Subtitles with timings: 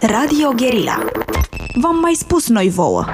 [0.00, 1.04] Radio Guerilla.
[1.80, 3.04] V-am mai spus noi vouă.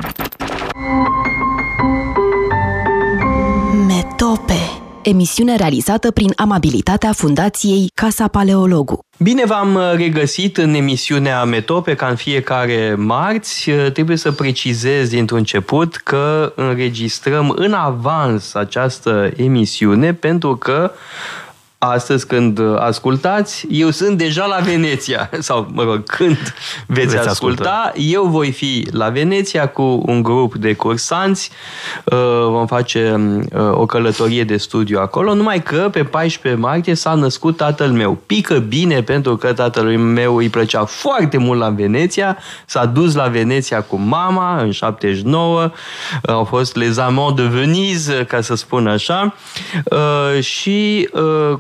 [3.87, 4.59] Metope.
[5.03, 8.99] Emisiune realizată prin amabilitatea Fundației Casa Paleologu.
[9.19, 13.71] Bine v-am regăsit în emisiunea Metope, ca în fiecare marți.
[13.71, 20.93] Trebuie să precizez dintr-un început că înregistrăm în avans această emisiune pentru că
[21.91, 25.31] astăzi când ascultați, eu sunt deja la Veneția.
[25.39, 26.37] Sau, mă rog, când
[26.87, 31.51] veți, veți asculta, asculta, eu voi fi la Veneția cu un grup de cursanți.
[32.05, 32.19] Uh,
[32.49, 33.15] vom face
[33.55, 38.19] uh, o călătorie de studiu acolo, numai că pe 14 martie s-a născut tatăl meu.
[38.27, 42.39] Pică bine pentru că tatălui meu îi plăcea foarte mult la Veneția.
[42.67, 45.71] S-a dus la Veneția cu mama în 79.
[46.27, 49.35] Au fost les amants de Venise, ca să spun așa.
[49.85, 51.09] Uh, și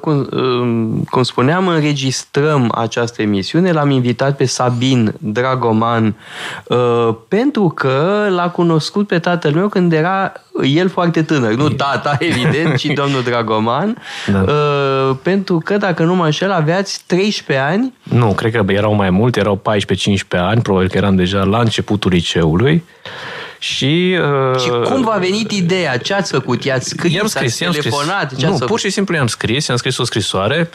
[0.01, 3.73] cum cum, cum spuneam, înregistrăm această emisiune.
[3.73, 6.17] L-am invitat pe Sabin Dragoman
[6.65, 11.55] uh, pentru că l-a cunoscut pe tatăl meu când era el foarte tânăr.
[11.55, 13.97] Nu tata, evident, ci domnul Dragoman.
[14.33, 14.41] Da.
[14.41, 17.95] Uh, pentru că, dacă nu mă înșel, aveați 13 ani.
[18.03, 19.63] Nu, cred că erau mai mult, erau
[20.37, 22.85] 14-15 ani, probabil că eram deja la începutul liceului.
[23.65, 24.17] Și,
[24.53, 25.97] uh, și cum v-a venit ideea?
[25.97, 26.65] Ce ați făcut?
[26.65, 27.15] I-ați scris?
[27.15, 28.31] I-am scris, i-am telefonat?
[28.31, 28.39] Scris.
[28.39, 30.71] Ce nu, pur și simplu i-am scris, i-am scris o scrisoare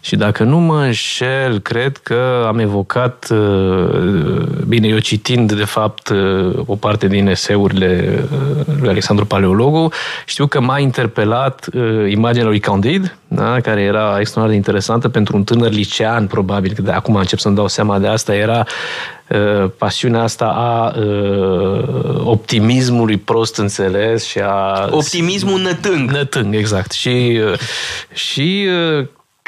[0.00, 6.08] și dacă nu mă înșel, cred că am evocat, uh, bine, eu citind de fapt
[6.08, 9.92] uh, o parte din eseurile uh, lui Alexandru Paleologu,
[10.26, 11.66] știu că m-a interpelat
[12.08, 16.82] imaginea lui Candid, da, care era extraordinar de interesantă pentru un tânăr licean, probabil, că
[16.82, 18.66] de acum încep să-mi dau seama de asta, era
[19.78, 20.94] pasiunea asta a
[22.24, 24.88] optimismului prost înțeles și a...
[24.90, 26.10] Optimismul nătâng.
[26.10, 26.92] Nătâng, exact.
[26.92, 27.40] Și,
[28.12, 28.68] și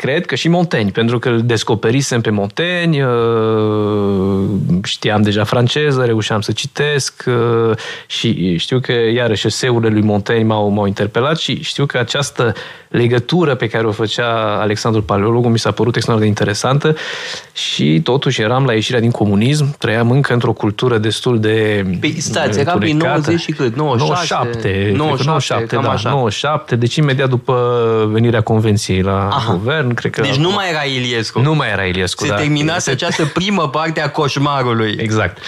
[0.01, 4.48] cred că și Montaigne, pentru că îl descoperisem pe Montaigne, uh,
[4.83, 7.77] știam deja franceză, reușeam să citesc uh,
[8.07, 12.52] și știu că iarăși eseurile lui Montaigne m-au, m-au interpelat și știu că această
[12.89, 16.95] legătură pe care o făcea Alexandru Paleologu mi s-a părut extraordinar de interesantă
[17.53, 22.58] și totuși eram la ieșirea din comunism, trăiam încă într-o cultură destul de Păi stați,
[22.58, 23.77] era prin 90 și cât?
[23.77, 24.35] 96?
[24.35, 26.11] 97, 97, 97 da, așa.
[26.11, 27.55] 97, deci imediat după
[28.13, 29.53] venirea convenției la Aha.
[29.53, 30.20] guvern, cred că...
[30.20, 31.40] Deci nu mai era Iliescu.
[31.40, 32.34] Nu mai era Iliescu, Se da.
[32.34, 34.96] terminase această primă parte a coșmarului.
[34.98, 35.39] Exact.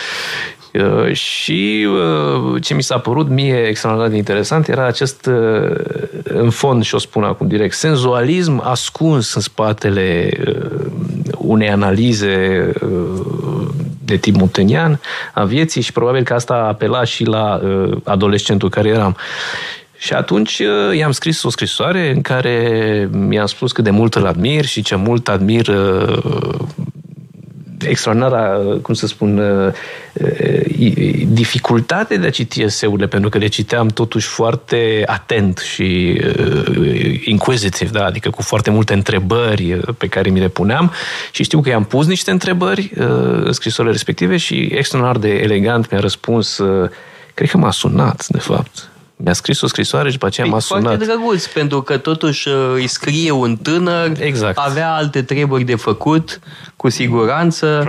[0.72, 5.76] Uh, și uh, ce mi s-a părut mie extraordinar de interesant era acest, uh,
[6.22, 10.30] în fond, și o spun acum direct, senzualism ascuns în spatele
[11.36, 12.72] unei analize
[14.04, 15.00] de tip montenian
[15.34, 17.60] a vieții și probabil că asta apela și la
[18.04, 19.16] adolescentul care eram.
[20.02, 20.62] Și atunci
[20.96, 24.94] i-am scris o scrisoare în care mi-am spus cât de mult îl admir și ce
[24.94, 25.70] mult admir
[27.86, 29.72] extraordinara, cum să spun, uh,
[30.12, 37.20] uh, dificultate de a citi eseurile, pentru că le citeam totuși foarte atent și uh,
[37.24, 38.04] inquisitive, da?
[38.04, 40.92] adică cu foarte multe întrebări pe care mi le puneam
[41.32, 46.00] și știu că i-am pus niște întrebări în scrisorile respective și extraordinar de elegant mi-a
[46.00, 46.60] răspuns
[47.34, 48.91] cred că m-a sunat, de fapt
[49.24, 50.82] mi-a scris o scrisoare și după aceea m-a sunat.
[50.82, 54.58] Foarte drăguț, pentru că totuși îi scrie un tânăr, exact.
[54.58, 56.40] avea alte treburi de făcut,
[56.76, 57.84] cu siguranță.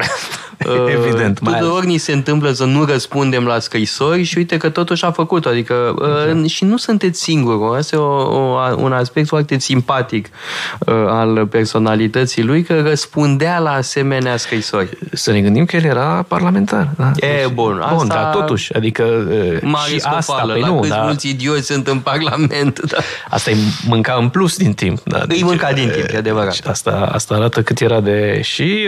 [0.87, 1.39] Evident.
[1.41, 5.11] Uh, tuturor ni se întâmplă să nu răspundem la scrisori și uite că totuși a
[5.11, 5.95] făcut Adică
[6.33, 7.77] uh, și nu sunteți singuri.
[7.77, 10.27] Asta e o, o, un aspect foarte simpatic
[10.79, 14.97] uh, al personalității lui, că răspundea la asemenea scrisori.
[15.11, 16.89] Să ne gândim că el era parlamentar.
[16.97, 17.11] Da?
[17.15, 17.79] E, deci, bun.
[17.81, 17.95] Asta...
[17.95, 19.27] Bun, dar totuși, adică
[19.87, 21.29] și asta, pe păi la nu, câți da.
[21.29, 22.79] mulți idioți sunt în Parlament.
[22.79, 22.97] Da.
[23.29, 23.55] Asta e
[23.87, 25.01] mânca în plus din timp.
[25.03, 26.59] Da, îi deci, mânca din timp, e adevărat.
[26.65, 28.39] Asta, asta arată cât era de...
[28.43, 28.87] Și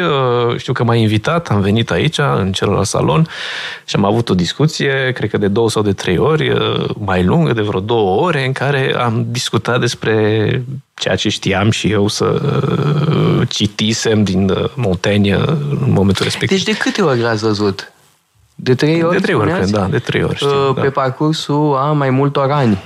[0.49, 3.27] uh, știu că m-a invitat, am venit aici, în celălalt salon,
[3.85, 7.23] și am avut o discuție, cred că de două sau de trei ori, uh, mai
[7.23, 10.15] lungă, de vreo două ore, în care am discutat despre
[10.93, 15.33] ceea ce știam și eu să uh, citisem din uh, Montaigne
[15.69, 16.57] în momentul respectiv.
[16.57, 17.93] Deci de câte ori l-ați văzut?
[18.55, 19.15] De trei ori?
[19.15, 20.35] De trei ori, cred, da, de trei ori.
[20.35, 20.89] Știu, pe da.
[20.89, 22.77] parcursul a mai multor ani.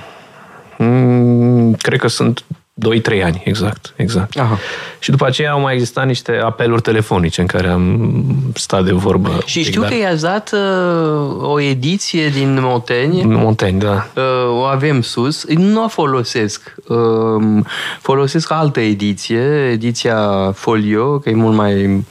[0.78, 2.44] Mm, cred că sunt
[2.88, 4.38] 2-3 ani, exact, exact.
[4.38, 4.58] Aha.
[4.98, 8.12] Și după aceea au mai existat niște apeluri telefonice în care am
[8.54, 9.38] stat de vorbă.
[9.44, 9.90] Și știu dar...
[9.90, 13.22] că i-ați dat uh, o ediție din Montaigne.
[13.24, 14.06] Montaigne, da.
[14.22, 15.44] Uh, o avem sus.
[15.46, 16.74] Nu o folosesc.
[16.88, 17.64] Uh,
[18.00, 22.04] folosesc altă ediție, ediția Folio, că e mult mai,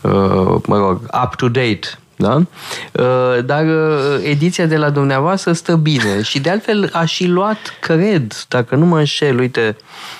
[0.00, 2.34] uh, mă rog, up-to-date da?
[2.34, 7.58] Uh, dar uh, ediția de la dumneavoastră stă bine și de altfel a și luat,
[7.80, 9.76] cred, dacă nu mă înșel, uite,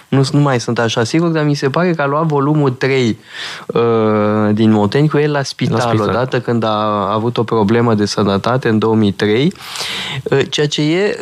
[0.09, 3.19] nu, nu mai sunt așa sigur, dar mi se pare că a luat volumul 3
[3.67, 3.83] uh,
[4.53, 8.05] din Montaigne cu el la spital, la spital, odată când a avut o problemă de
[8.05, 9.53] sănătate în 2003,
[10.23, 11.19] uh, ceea ce e,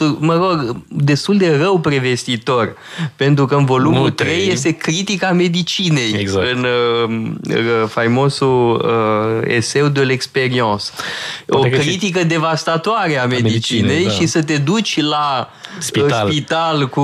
[0.00, 2.76] uh, mă rog, destul de rău prevestitor,
[3.16, 6.46] pentru că în volumul 3, 3 este critica medicinei, exact.
[6.52, 10.84] în uh, faimosul uh, eseu de l'experience.
[11.48, 12.24] O critică și...
[12.24, 14.10] devastatoare a medicinei, a medicinei da.
[14.10, 17.00] și să te duci la spital, spital cu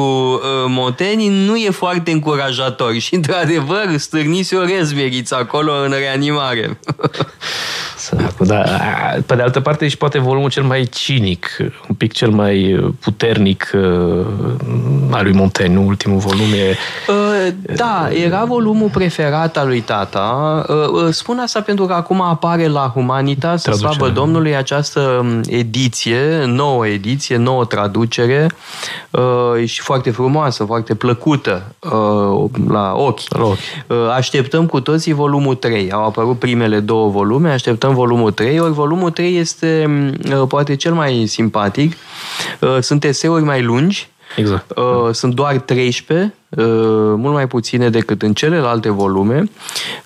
[0.65, 6.79] uh, Montaigne nu e foarte încurajator și, într-adevăr, stârnise o rezmeriță acolo în reanimare.
[8.01, 8.63] Săracul, da.
[9.27, 11.47] Pe de altă parte, și poate volumul cel mai cinic,
[11.89, 14.27] un pic cel mai puternic uh,
[15.11, 15.87] al lui Montaigne, nu?
[15.87, 16.77] Ultimul volum e...
[17.09, 20.65] Uh, da, era volumul preferat al lui tata.
[20.69, 26.45] Uh, spun asta pentru că acum apare la Humanitas, să slavă Domnului, această um, ediție,
[26.47, 28.47] nouă ediție, nouă traducere
[29.65, 31.75] și foarte frumoasă, foarte plăcută
[32.69, 33.21] la ochi.
[33.29, 33.59] La ochi.
[34.17, 35.93] Așteptăm cu toții volumul 3.
[35.93, 39.91] Au apărut primele două volume, așteptăm volumul 3, ori volumul 3 este
[40.33, 41.93] uh, poate cel mai simpatic.
[42.61, 44.77] Uh, sunt eseuri mai lungi, Exact.
[44.77, 46.40] Uh, sunt doar 13 Uh,
[47.17, 49.45] mult mai puține decât în celelalte volume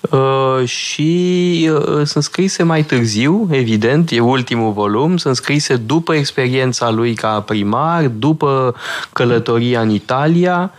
[0.09, 6.89] uh, și uh, sunt scrise mai târziu, evident, e ultimul volum, sunt scrise după experiența
[6.89, 8.75] lui ca primar, după
[9.13, 10.71] călătoria în Italia.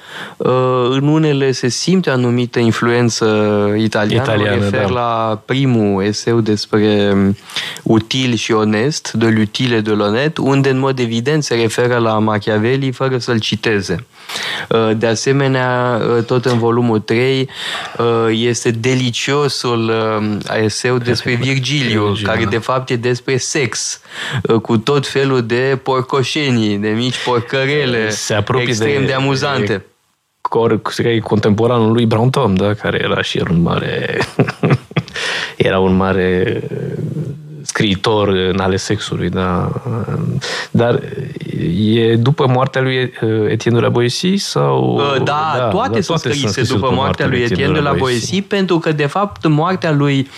[0.90, 3.24] În unele se simte anumită influență
[3.76, 4.92] italiană, italiană mă refer da.
[4.92, 7.36] la primul eseu despre um,
[7.82, 12.90] util și onest, de l'utile de l'honnête, unde în mod evident se referă la Machiavelli
[12.90, 14.06] fără să-l citeze.
[14.96, 17.48] De asemenea, asemenea, uh, tot în volumul 3
[17.98, 22.50] uh, este deliciosul uh, eseu despre Virgiliu, care da.
[22.50, 24.00] de fapt e despre sex,
[24.62, 29.84] cu tot felul de porcoșenii, de mici porcărele, Se apropie extrem de, de amuzante.
[30.40, 30.80] Cor,
[31.22, 32.74] contemporanul lui Brown Tom, da?
[32.74, 34.18] care era și el un mare
[35.56, 36.62] era un mare
[37.76, 39.70] scriitor în ale sexului, da.
[40.70, 41.00] Dar
[41.78, 43.12] e după moartea lui
[43.48, 44.94] Etienne de la Boétie sau...
[44.94, 48.44] Uh, da, da toate, da, sunt scrise, scrise după moartea lui Etienne de la Boétie,
[48.48, 50.28] pentru că, de fapt, moartea lui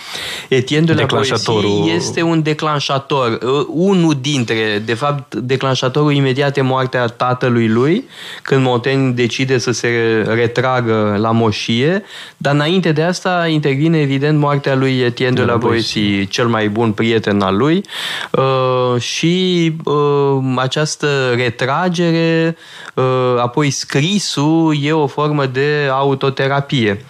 [0.47, 3.39] Etienne de la Boétie este un declanșator.
[3.41, 8.03] Uh, unul dintre, de fapt, declanșatorul imediat e moartea tatălui lui,
[8.41, 9.89] când Montaigne decide să se
[10.27, 12.03] retragă la moșie,
[12.37, 16.69] dar înainte de asta intervine, evident, moartea lui Etienne de, de la Boétie, cel mai
[16.69, 17.83] bun prieten prieten al lui
[18.31, 22.57] uh, și uh, această retragere,
[22.93, 27.05] uh, apoi scrisul, e o formă de autoterapie.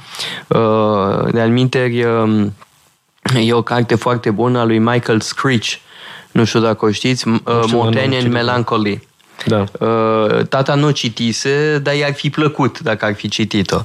[1.32, 2.54] De alminteri, um,
[3.46, 5.74] e o carte foarte bună a lui Michael Screech,
[6.32, 7.26] nu știu dacă o știți,
[7.72, 9.08] Montaigne and Melancholy.
[9.46, 9.64] Da.
[9.80, 13.80] Uh, tata nu citise, dar i-ar fi plăcut dacă ar fi citit-o.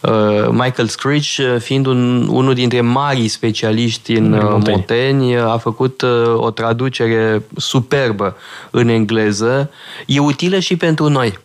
[0.00, 6.02] Uh, Michael Screech, uh, fiind un, unul dintre marii specialiști în Montaigne, a făcut
[6.36, 8.36] o traducere superbă
[8.70, 9.70] în engleză.
[10.06, 11.38] E utilă și pentru noi.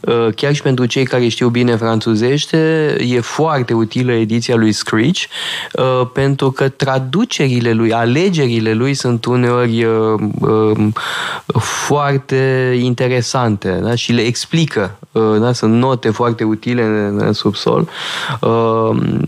[0.00, 5.22] Uh, chiar și pentru cei care știu bine franțuzește, e foarte utilă ediția lui Screech,
[5.72, 10.92] uh, pentru că traducerile lui, alegerile lui sunt uneori uh, um,
[11.58, 13.94] foarte interesante da?
[13.94, 14.98] și le explică.
[15.40, 15.52] Da?
[15.52, 17.88] Sunt note foarte utile în subsol.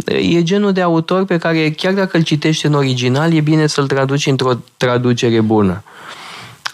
[0.05, 3.87] E genul de autor pe care, chiar dacă îl citești în original, e bine să-l
[3.87, 5.83] traduci într-o traducere bună.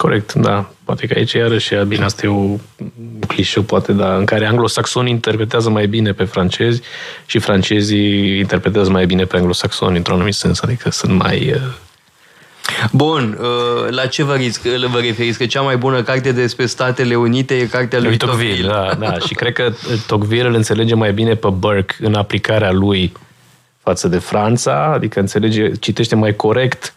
[0.03, 0.69] Corect, da.
[0.83, 2.55] Poate că aici iarăși, bine, asta e o
[3.27, 6.81] clișeu, poate, dar în care anglosaxonii interpretează mai bine pe francezi
[7.25, 11.51] și francezii interpretează mai bine pe anglosaxoni, într-un anumit sens, adică sunt mai...
[11.55, 11.61] Uh,
[12.91, 15.37] Bun, uh, la ce vă, risc, vă referiți?
[15.37, 18.67] Că cea mai bună carte despre Statele Unite e cartea lui, lui Tocqueville.
[18.67, 19.05] Tocqueville.
[19.05, 19.73] Da, da, și cred că
[20.07, 23.11] Tocqueville îl înțelege mai bine pe Burke în aplicarea lui
[23.83, 26.93] față de Franța, adică înțelege, citește mai corect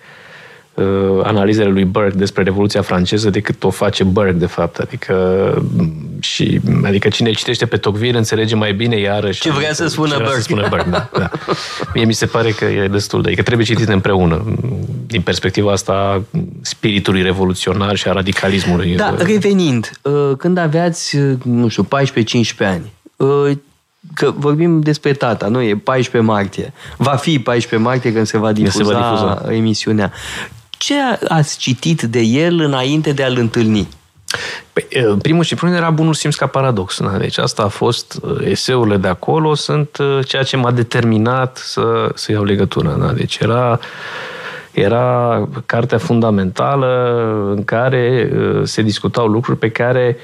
[0.76, 4.78] uh, analizele lui Burke despre Revoluția franceză decât o face Burke, de fapt.
[4.78, 5.14] Adică,
[6.20, 9.40] și, adică cine citește pe Tocqueville înțelege mai bine iarăși.
[9.40, 10.34] Ce vrea să spună Burke.
[10.34, 11.30] Să spună Burke da, da.
[11.94, 13.28] Mie mi se pare că e destul de...
[13.28, 14.44] Adică trebuie citit împreună.
[15.06, 16.22] Din perspectiva asta
[16.60, 18.96] spiritului revoluționar și a radicalismului.
[18.96, 21.86] Da, revenind, uh, când aveați, uh, nu știu, 14-15
[22.58, 23.50] ani, uh,
[24.14, 25.62] că vorbim despre tata, nu?
[25.62, 26.72] E 14 martie.
[26.96, 29.54] Va fi 14 martie când se va difuza, se va difuza.
[29.54, 30.12] emisiunea.
[30.78, 30.94] Ce
[31.28, 33.88] ați citit de el înainte de a-l întâlni?
[34.72, 37.00] Păi, primul și primul era bunul simț ca paradox.
[37.00, 37.16] Da?
[37.18, 42.44] Deci asta a fost, eseurile de acolo sunt ceea ce m-a determinat să, să iau
[42.44, 42.90] legătura.
[42.90, 43.12] Da?
[43.12, 43.80] Deci era,
[44.72, 47.14] era cartea fundamentală
[47.56, 48.30] în care
[48.62, 50.16] se discutau lucruri pe care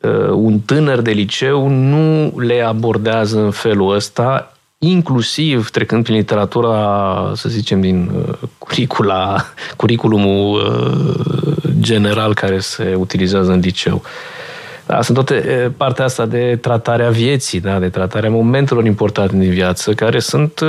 [0.00, 7.32] uh, un tânăr de liceu nu le abordează în felul ăsta, inclusiv trecând prin literatura,
[7.34, 9.44] să zicem, din uh, curicula,
[9.76, 14.02] curiculumul uh, general care se utilizează în liceu.
[14.86, 19.50] Da, sunt toate e, partea asta de tratarea vieții, da, de tratarea momentelor importante din
[19.50, 20.66] viață, care sunt, e,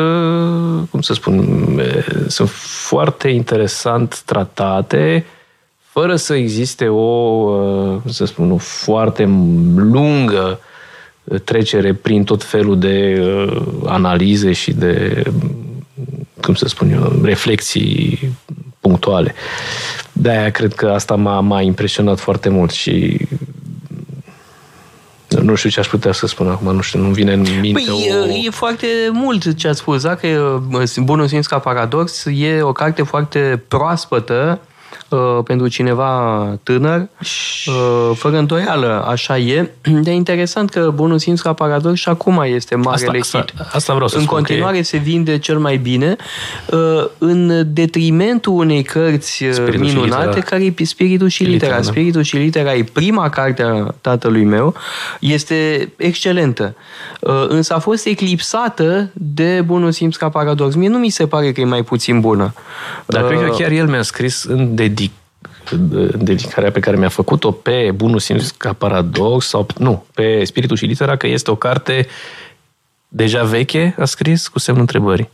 [0.92, 1.40] cum să spun,
[1.80, 2.50] e, sunt
[2.88, 5.26] foarte interesant tratate,
[5.80, 7.52] fără să existe o,
[7.96, 9.24] e, cum să spun, o foarte
[9.76, 10.60] lungă
[11.44, 13.48] trecere prin tot felul de e,
[13.86, 15.24] analize și de,
[16.42, 18.20] cum să spun eu, reflexii
[18.80, 19.36] punctuale.
[20.12, 23.28] De-aia cred că asta m-a, m-a impresionat foarte mult și
[25.28, 28.12] nu știu ce aș putea să spun acum, nu știu, nu vine în minte păi,
[28.22, 28.46] o...
[28.46, 30.64] e foarte mult ce ați spus, dacă
[30.98, 34.60] Bunul Simț ca Paradox e o carte foarte proaspătă
[35.10, 39.72] uh, pentru cineva tânăr, uh, fără îndoială, așa e.
[40.02, 43.60] De interesant că Bunul Simț ca Paradox și acum este marele asta, hit.
[43.60, 46.16] Asta, asta vreau să În spun continuare se vinde cel mai bine,
[46.72, 50.46] uh, în detrimentul unei cărți uh, Spiritul și minunate, litera.
[50.46, 51.66] care e Spiritul și Litera.
[51.66, 51.92] Litera, da.
[51.92, 54.74] Spiritul și Litera e prima carte a tatălui meu,
[55.20, 56.76] este excelentă.
[57.20, 60.76] Uh, Însă a fost eclipsată de Bunul Simț ca Paradox.
[60.76, 62.54] Mie nu mi se pare că e mai puțin bună.
[63.06, 64.97] Dar cred că Uh, chiar el mi-a scris în dedic în
[66.16, 70.86] dedicarea pe care mi-a făcut-o pe Bunul Simț ca paradox sau nu, pe Spiritul și
[70.86, 72.08] Litera, că este o carte
[73.08, 75.30] deja veche, a scris, cu semnul întrebării.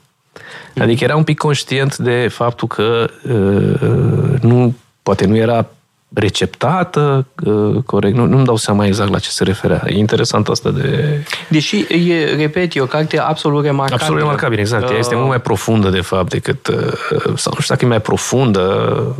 [0.79, 5.65] Adică era un pic conștient de faptul că uh, nu, poate nu era
[6.13, 9.83] receptată uh, corect, nu, nu-mi dau seama exact la ce se referea.
[9.87, 11.17] E interesant asta de...
[11.49, 13.95] Deși, e, repet, e o carte absolut remarcabilă.
[14.01, 14.89] Absolut remarcabil, exact.
[14.89, 16.67] Ea este Uh, mult mai profundă, de fapt, decât...
[16.67, 16.75] uh,
[17.35, 19.15] Sau nu știu dacă e mai profundă,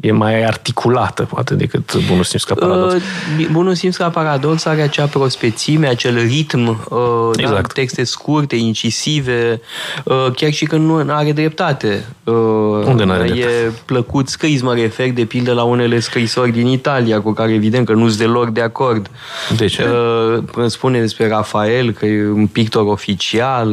[0.00, 2.94] e mai articulată, poate, decât Bunul Simț ca paradox.
[2.94, 6.98] Uh, Bunul simț ca paradox are acea prospețime, acel ritm, uh,
[7.36, 7.72] da, Exact.
[7.72, 9.60] texte scurte, incisive,
[10.04, 12.06] uh, chiar și când nu are dreptate.
[12.24, 12.34] Uh,
[12.86, 13.72] Unde n-are E dreptate?
[13.84, 17.92] plăcut scris, mă refer, de pildă la unele scrisori din Italia, cu care evident că
[17.92, 19.10] nu sunt deloc de acord.
[19.56, 19.82] De ce?
[19.82, 23.72] Uh, îmi spune despre Rafael că e un pictor oficial,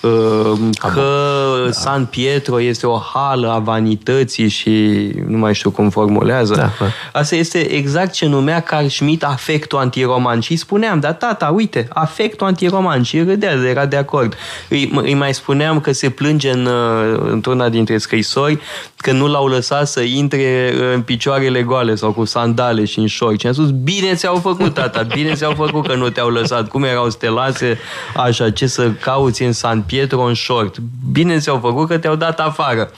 [0.00, 0.58] uh, uh,
[0.94, 6.54] că San Pietro este o hală a vanității și nu mai știu cum formulează.
[6.54, 6.86] Da, da.
[7.12, 11.88] Asta este exact ce numea Carl Schmitt afectul antiroman și îi spuneam, da tata, uite,
[11.92, 14.34] afectul antiroman și râdea, era de acord.
[14.68, 18.58] Îi, îi mai spuneam că se plânge în, uh, într-una dintre scrisori
[19.02, 23.40] că nu l-au lăsat să intre în picioarele goale sau cu sandale și în șorți.
[23.40, 26.68] Și am spus, bine ți-au făcut, tata, bine ți-au făcut că nu te-au lăsat.
[26.68, 27.78] Cum erau să te lase
[28.16, 30.76] așa, ce să cauți în San Pietro în șort?
[31.12, 32.90] Bine ți-au făcut că te-au dat afară.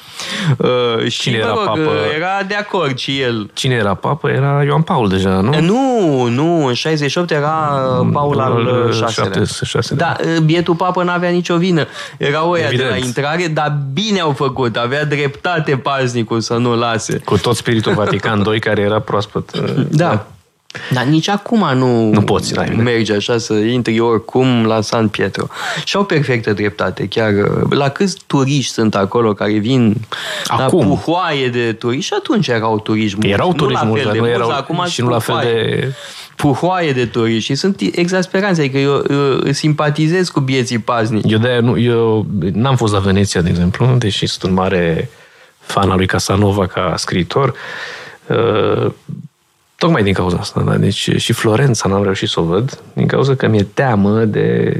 [0.58, 1.90] Uh, și, Cine mă era rog, papă?
[2.16, 3.50] era de acord și el.
[3.52, 4.28] Cine era papă?
[4.30, 5.60] Era Ioan Paul deja, nu?
[5.60, 7.50] Nu, nu, în 68 era
[8.12, 9.32] Paul al Al șaselea.
[9.32, 10.16] șapte- șaselea.
[10.18, 11.86] Da, bietul papă n-avea nicio vină.
[12.18, 13.04] Era oia de la Evident.
[13.04, 14.76] intrare, dar bine au făcut.
[14.76, 17.18] Avea dreptate paznicul să nu lase.
[17.24, 19.50] Cu tot spiritul Vatican II care era proaspăt.
[19.90, 20.26] Da.
[20.92, 25.46] Dar nici acum nu, Nu poți, n-ai, merge așa să intri oricum la San Pietro.
[25.84, 27.06] Și au perfectă dreptate.
[27.06, 27.32] Chiar
[27.70, 29.96] la câți turiști sunt acolo care vin
[30.46, 30.78] Acum.
[30.78, 33.32] la puhoaie de turiști și atunci erau turiști mulți.
[33.32, 35.18] Erau turiști nu la mulți, fel dar de nu mulți, erau acum și nu la
[35.18, 35.76] fel puhoaie.
[35.80, 35.92] de...
[36.36, 38.60] puhoaie de turiști și sunt exasperanți.
[38.60, 41.32] Adică eu, eu simpatizez cu bieții paznici.
[41.32, 45.22] Eu, de nu, eu n-am fost la Veneția, de exemplu, deși sunt un mare fan
[45.74, 47.54] al lui Casanova ca scriitor.
[48.26, 48.92] Uh,
[49.76, 50.60] tocmai din cauza asta.
[50.60, 50.76] Da?
[50.76, 54.78] Deci și Florența n-am reușit să o văd, din cauza că mi-e teamă de...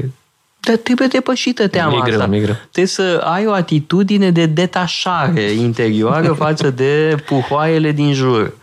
[0.59, 2.27] Dar trebuie depășită teama Mi-e greu, asta.
[2.27, 2.55] mi-e greu.
[2.55, 8.53] Trebuie să ai o atitudine de detașare interioară față de puhoaiele din jur.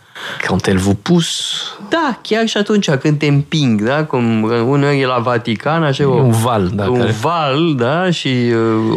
[0.47, 4.03] Quand elle vous pousse, Da, chiar și atunci când te împing, da?
[4.03, 6.71] Cum uneori e la Vatican, așa e o, un val.
[6.73, 7.15] Da, un care...
[7.21, 8.27] val, da, și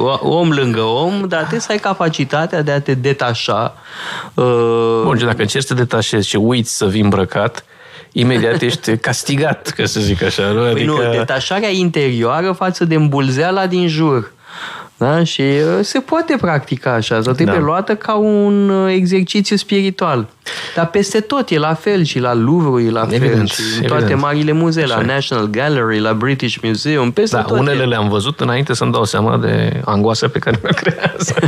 [0.01, 3.75] uh, om lângă om, dar trebuie să ai capacitatea de a te detașa.
[4.35, 7.65] Uh, Bun, și dacă încerci să te detașezi și uiți să vii îmbrăcat,
[8.13, 10.47] imediat ești castigat, ca să zic așa.
[10.47, 10.61] Nu?
[10.61, 10.91] Păi Adică...
[10.91, 14.33] nu, detașarea interioară față de îmbulzeala din jur.
[14.99, 15.25] Da?
[15.25, 17.63] Și uh, se poate practica așa, sau trebuie Da.
[17.65, 20.27] luată ca un uh, exercițiu spiritual.
[20.75, 23.87] Dar peste tot e la fel și la Louvre e la fel Evident, și în
[23.87, 24.21] toate evident.
[24.21, 25.07] marile muzee, la Așa e.
[25.07, 27.87] National Gallery, la British Museum, peste Da, tot unele e.
[27.87, 31.35] le-am văzut înainte să-mi dau seama de angoasa pe care mi-o creează.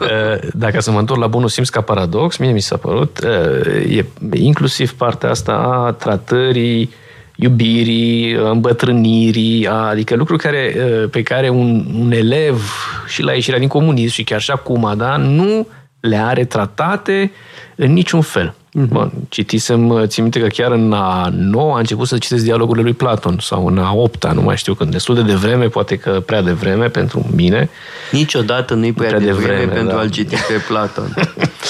[0.00, 3.96] Uh, Dacă să mă întorc la bunul simț ca paradox, mie mi s-a părut, uh,
[3.96, 5.52] e inclusiv partea asta
[5.86, 6.90] a tratării
[7.36, 12.62] iubirii, îmbătrânirii, adică lucruri care, uh, pe care un, un elev
[13.06, 15.66] și la ieșirea din comunism și chiar și acum, da, nu
[16.06, 17.32] le are tratate
[17.74, 18.54] în niciun fel.
[18.76, 18.88] Mm-hmm.
[18.88, 22.92] Bun, citisem, țin minte că chiar în a 9 a început să citesc dialogurile lui
[22.92, 26.42] Platon sau în a 8 nu mai știu când, destul de devreme, poate că prea
[26.42, 27.70] devreme pentru mine.
[28.10, 30.00] Niciodată nu-i prea, prea devreme, devreme pentru da.
[30.02, 31.14] a-l citi pe Platon.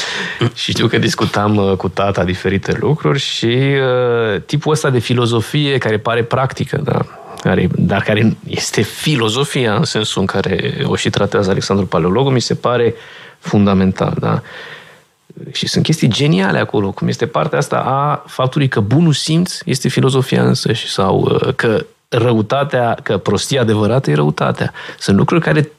[0.54, 5.78] și știu că discutam uh, cu tata diferite lucruri și uh, tipul ăsta de filozofie
[5.78, 7.00] care pare practică, da,
[7.42, 12.40] care, dar care este filozofia în sensul în care o și tratează Alexandru Paleologu, mi
[12.40, 12.94] se pare
[13.46, 14.16] fundamental.
[14.20, 14.42] Da?
[15.52, 19.88] Și sunt chestii geniale acolo, cum este partea asta a faptului că bunul simț este
[19.88, 24.72] filozofia însăși sau uh, că răutatea, că prostia adevărată e răutatea.
[24.98, 25.70] Sunt lucruri care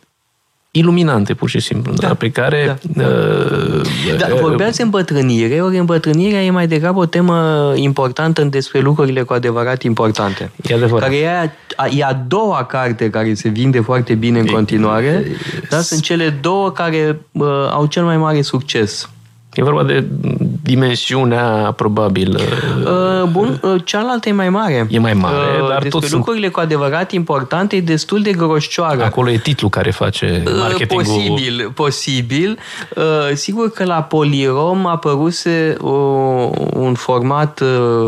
[0.78, 2.78] iluminante, pur și simplu, da, da, pe care...
[2.82, 9.22] Da, uh, da vorbeați îmbătrânire, ori îmbătrânirea e mai degrabă o temă importantă despre lucrurile
[9.22, 10.52] cu adevărat importante.
[10.70, 11.04] E adevărat.
[11.04, 15.26] Care e a, e a doua carte care se vinde foarte bine în continuare,
[15.70, 19.10] dar sunt cele două care uh, au cel mai mare succes.
[19.58, 20.06] E vorba de
[20.62, 22.40] dimensiunea, probabil.
[22.84, 24.88] Uh, bun, uh, cealaltă e mai mare.
[24.90, 26.56] E mai mare, uh, dar tot lucrurile sunt...
[26.56, 29.04] cu adevărat importante e destul de groșcioară.
[29.04, 31.06] Acolo e titlul care face marketingul.
[31.06, 32.60] Posibil, posibil.
[33.34, 35.90] Sigur că la Polirom a apăruse o,
[36.74, 37.62] un format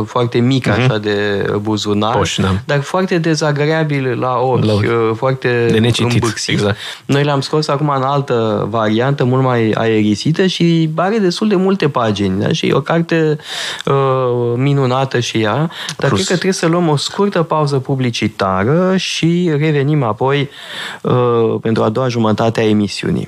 [0.06, 0.86] foarte mic, uh-huh.
[0.86, 2.56] așa, de buzunar, Poș, da.
[2.66, 5.16] dar foarte dezagreabil la ochi, la ochi.
[5.16, 6.78] foarte de necitit, exact.
[7.06, 11.90] Noi l-am scos acum în altă variantă, mult mai aerisită și are destul de multe
[11.90, 12.40] pagini.
[12.40, 12.52] Da?
[12.52, 13.38] Și e o carte
[13.86, 13.94] uh,
[14.56, 16.12] minunată și ea, dar Plus.
[16.12, 20.50] cred că trebuie să luăm o scurtă pauză publicitară și revenim apoi
[21.02, 23.28] uh, pentru a doua jumătate a emisiunii.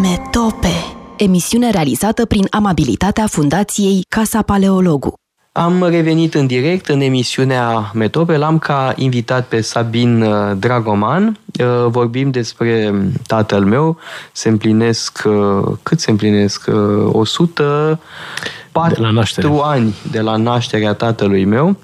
[0.00, 5.19] Metope Emisiune realizată prin amabilitatea Fundației Casa Paleologu.
[5.52, 8.36] Am revenit în direct în emisiunea Metope.
[8.36, 11.38] L-am ca invitat pe Sabin uh, Dragoman.
[11.60, 12.94] Uh, vorbim despre
[13.26, 13.98] tatăl meu.
[14.32, 16.70] Se împlinesc, uh, cât se împlinesc?
[17.12, 19.22] 104 de la
[19.62, 21.76] ani de la nașterea tatălui meu.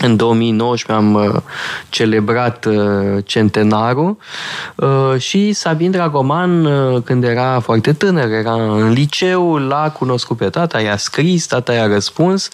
[0.00, 1.40] În 2019 am uh,
[1.88, 2.74] celebrat uh,
[3.24, 4.16] centenarul
[4.74, 6.68] uh, și Sabin Dragoman,
[7.04, 11.86] când era foarte tânăr, era în liceu, l-a cunoscut pe tata, i-a scris, tata i-a
[11.86, 12.48] răspuns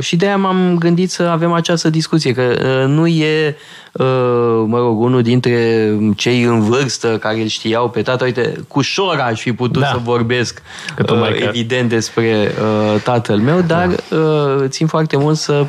[0.00, 2.54] și de aia m-am gândit să avem această discuție, că
[2.86, 3.56] nu e
[3.98, 8.80] Uh, mă rog, unul dintre cei în vârstă care îl știau pe tata, uite, cu
[8.80, 9.86] Șora aș fi putut da.
[9.86, 10.62] să vorbesc
[10.94, 14.66] că uh, evident despre uh, tatăl meu, dar da.
[14.66, 15.66] țin foarte mult să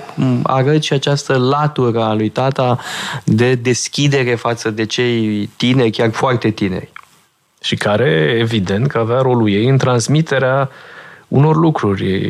[0.58, 2.80] arăt și această latură a lui tata
[3.24, 6.91] de deschidere față de cei tineri, chiar foarte tineri.
[7.62, 10.70] Și care, evident, că avea rolul ei în transmiterea
[11.28, 12.22] unor lucruri,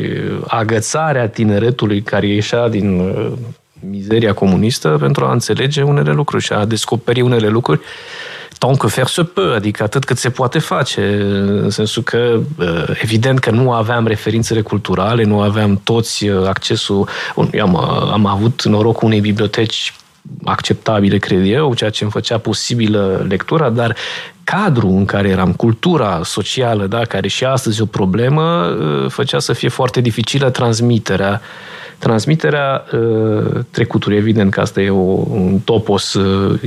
[0.47, 3.13] agățarea tineretului care ieșea din
[3.89, 7.81] mizeria comunistă pentru a înțelege unele lucruri și a descoperi unele lucruri
[8.57, 11.01] tant que faire se peut, adică atât cât se poate face,
[11.61, 17.07] în sensul că uh, evident că nu aveam referințele culturale, nu aveam toți uh, accesul,
[17.51, 19.93] eu am, uh, am avut norocul unei biblioteci
[20.43, 23.95] acceptabile, cred eu, ceea ce îmi făcea posibilă lectura, dar
[24.43, 28.75] cadrul în care eram, cultura socială, da, care și astăzi e o problemă,
[29.09, 35.23] făcea să fie foarte dificilă transmiterea uh, Transmiterea uh, trecutului, evident că asta e o,
[35.29, 36.59] un topos uh,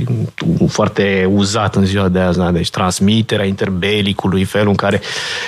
[0.67, 2.51] foarte uzat în ziua de azi, da?
[2.51, 5.01] deci transmiterea interbelicului, felul în care...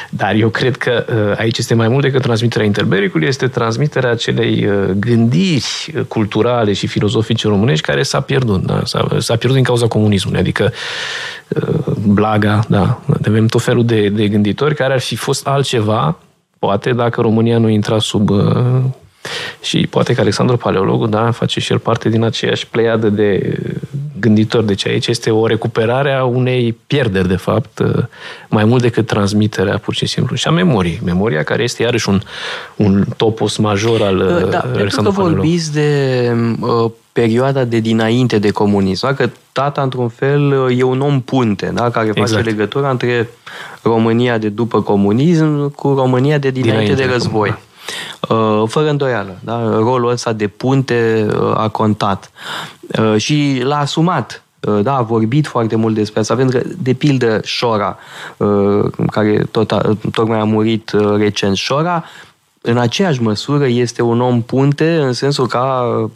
[0.09, 4.65] Dar eu cred că uh, aici este mai mult decât transmiterea interbelicului, este transmiterea acelei
[4.65, 8.81] uh, gândiri culturale și filozofice românești care s-a pierdut, da?
[8.83, 10.71] s-a, s-a pierdut din cauza comunismului, adică
[11.47, 16.17] uh, Blaga, da, avem tot felul de, de gânditori care ar fi fost altceva,
[16.59, 18.83] poate dacă România nu intra sub uh,
[19.61, 23.59] și poate că Alexandru Paleologu, da, face și el parte din aceeași pleiadă de
[24.19, 24.65] gânditori.
[24.65, 27.81] Deci aici este o recuperare a unei pierderi, de fapt,
[28.49, 30.35] mai mult decât transmiterea, pur și simplu.
[30.35, 30.99] Și a memoriei.
[31.03, 32.21] Memoria care este iarăși un,
[32.75, 34.17] un topos major al
[34.49, 39.05] da, Alexandru pentru că vorbiți de uh, perioada de dinainte de comunism.
[39.05, 39.13] Da?
[39.13, 41.89] Că tata, într-un fel, e un om punte, da?
[41.89, 42.45] care face exact.
[42.45, 43.29] legătura între
[43.81, 47.49] România de după comunism cu România de dinainte, dinainte de război.
[47.49, 47.59] Da.
[48.29, 49.37] Uh, fără îndoială.
[49.43, 49.69] Da?
[49.69, 52.31] Rolul ăsta de punte uh, a contat.
[52.99, 54.37] Uh, și l-a asumat
[54.81, 57.97] da, a vorbit foarte mult despre asta, pentru că, de pildă, Șora,
[59.11, 62.03] care tot a, tocmai a murit recent, Șora,
[62.61, 66.09] în aceeași măsură este un om punte, în sensul că a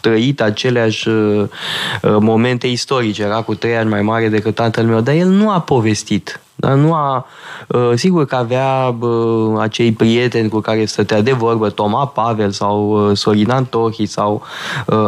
[0.00, 1.08] trăit aceleași
[2.02, 5.60] momente istorice, era cu trei ani mai mare decât tatăl meu, dar el nu a
[5.60, 7.26] povestit Dar nu a,
[7.68, 13.08] uh, sigur că avea uh, acei prieteni cu care stătea de vorbă, Toma Pavel sau
[13.08, 14.42] uh, Sorin Antohi sau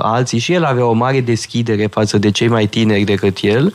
[0.02, 3.72] alții și el avea o mare deschidere față de cei mai tineri decât el,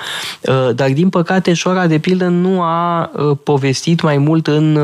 [0.75, 3.12] dar din păcate Șora de pildă nu a
[3.43, 4.79] povestit mai mult în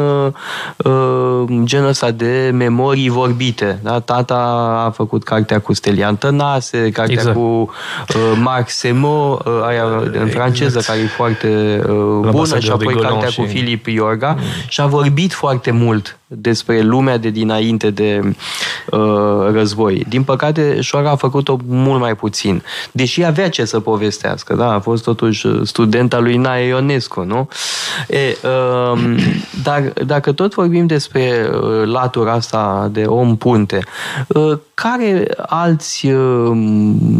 [1.63, 3.79] genul ăsta de memorii vorbite.
[3.83, 3.99] Da?
[3.99, 4.35] Tata
[4.85, 7.35] a făcut cartea cu Stelian Tănase, cartea exact.
[7.35, 7.69] cu
[8.41, 10.87] Marc Semo, aia în franceză, exact.
[10.87, 11.81] care e foarte
[12.31, 13.39] bună și apoi cartea și...
[13.39, 14.43] cu Filip Iorga mm.
[14.67, 18.21] și a vorbit foarte mult despre lumea de dinainte de
[18.91, 18.99] uh,
[19.51, 20.05] război.
[20.07, 22.63] Din păcate, Șoara a făcut-o mult mai puțin.
[22.91, 24.73] Deși avea ce să povestească, da?
[24.73, 27.49] A fost totuși student al lui Nae Ionescu, nu?
[28.07, 29.15] E, uh,
[29.63, 33.79] dar dacă tot vorbim despre uh, latura asta de om punte,
[34.27, 36.57] uh, care alți uh,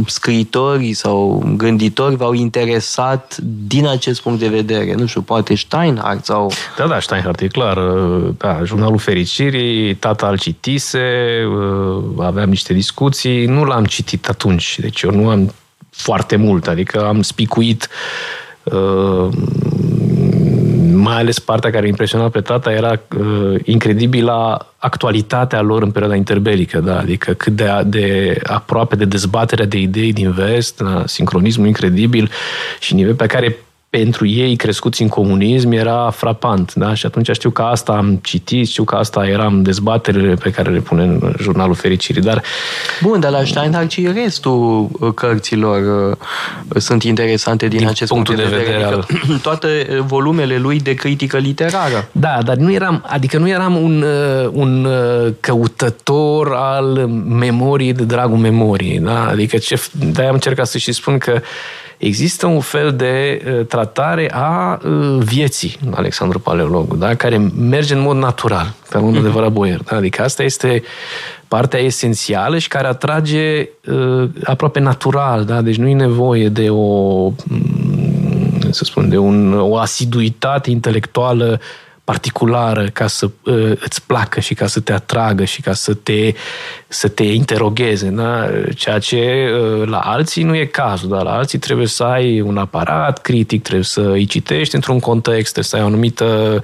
[0.05, 4.93] scriitori sau gânditori v-au interesat din acest punct de vedere?
[4.95, 6.51] Nu știu, poate Steinhardt sau...
[6.77, 7.77] Da, da, Steinhardt, e clar.
[7.77, 10.99] Uh, da, jurnalul fericirii, tata îl citise,
[11.45, 15.53] uh, aveam niște discuții, nu l-am citit atunci, deci eu nu am
[15.89, 17.89] foarte mult, adică am spicuit
[18.63, 19.27] uh,
[20.93, 26.79] mai ales partea care impresiona pe tata era uh, incredibilă actualitatea lor în perioada interbelică,
[26.79, 26.99] da?
[26.99, 31.03] adică cât de, de aproape de dezbaterea de idei din vest, da?
[31.05, 32.29] sincronismul incredibil
[32.79, 33.57] și nivel pe care
[33.89, 36.73] pentru ei crescuți în comunism era frapant.
[36.73, 36.93] Da?
[36.93, 40.79] Și atunci știu că asta am citit, știu că asta eram dezbaterile pe care le
[40.79, 42.21] pune în jurnalul Fericirii.
[42.21, 42.41] Dar...
[43.01, 48.29] Bun, dar la Steinhardt și restul uh, cărților uh, sunt interesante din, din acest punct
[48.29, 48.63] de vedere.
[48.63, 49.05] vedere al...
[49.41, 52.07] Toate volumele lui de critică literară.
[52.11, 54.01] Da, dar nu eram, adică nu eram un,
[54.43, 54.87] uh, un
[55.39, 58.99] căutător al memoriei de dragul memoriei.
[58.99, 59.27] Da?
[59.27, 61.41] Adică ce, de-aia am încercat să și spun că
[61.99, 67.15] există un fel de uh, tratare a uh, vieții Alexandru Paleologu, da?
[67.15, 69.17] care merge în mod natural, pe un mhm.
[69.17, 69.81] adevărat boier.
[69.83, 69.95] Da?
[69.95, 70.83] Adică asta este
[71.47, 75.61] partea esențială și care atrage uh, aproape natural, da?
[75.61, 81.59] deci nu e nevoie de o, mm, să spun, de un, o asiduitate intelectuală
[82.09, 86.33] particulară ca să uh, îți placă și ca să te atragă și ca să te,
[86.87, 88.09] să te interogheze.
[88.09, 88.49] Da?
[88.75, 92.57] Ceea ce uh, la alții nu e cazul, dar la alții trebuie să ai un
[92.57, 96.61] aparat critic, trebuie să îi citești într-un context, trebuie să ai o anumită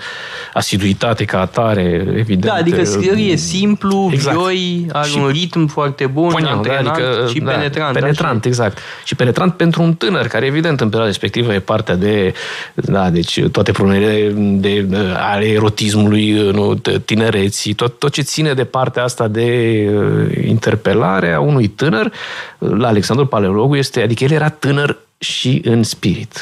[0.53, 2.53] asiduitate ca atare, evident.
[2.53, 4.37] Da, adică scrierii e simplu, exact.
[4.37, 7.93] vioi, are și un ritm foarte bun, poignant, da, adică, și da, penetrant.
[7.93, 8.77] Penetrant, da, exact.
[9.03, 12.33] Și penetrant pentru un tânăr, care evident în perioada respectivă e partea de,
[12.73, 14.97] da, deci toate problemele de, de
[15.35, 19.47] ale erotismului, nu, tinereții, tot, tot ce ține de partea asta de
[19.93, 22.11] uh, interpelare a unui tânăr,
[22.57, 26.39] la Alexandru Paleologu este, adică el era tânăr și în spirit.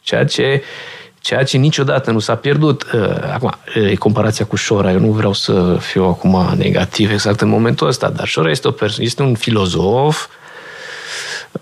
[0.00, 0.62] Ceea ce
[1.20, 2.86] ceea ce niciodată nu s-a pierdut.
[2.92, 3.52] Uh, acum,
[3.90, 8.08] e comparația cu Șora, eu nu vreau să fiu acum negativ exact în momentul ăsta,
[8.08, 10.43] dar Șora este, o perso- este un filozof uh,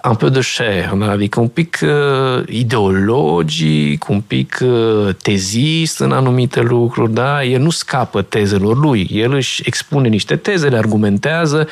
[0.04, 6.60] un peu de chair, adică un pic uh, ideologic, un pic uh, tezist în anumite
[6.60, 7.44] lucruri, da?
[7.44, 11.68] El nu scapă tezelor lui, el își expune niște teze, le argumentează.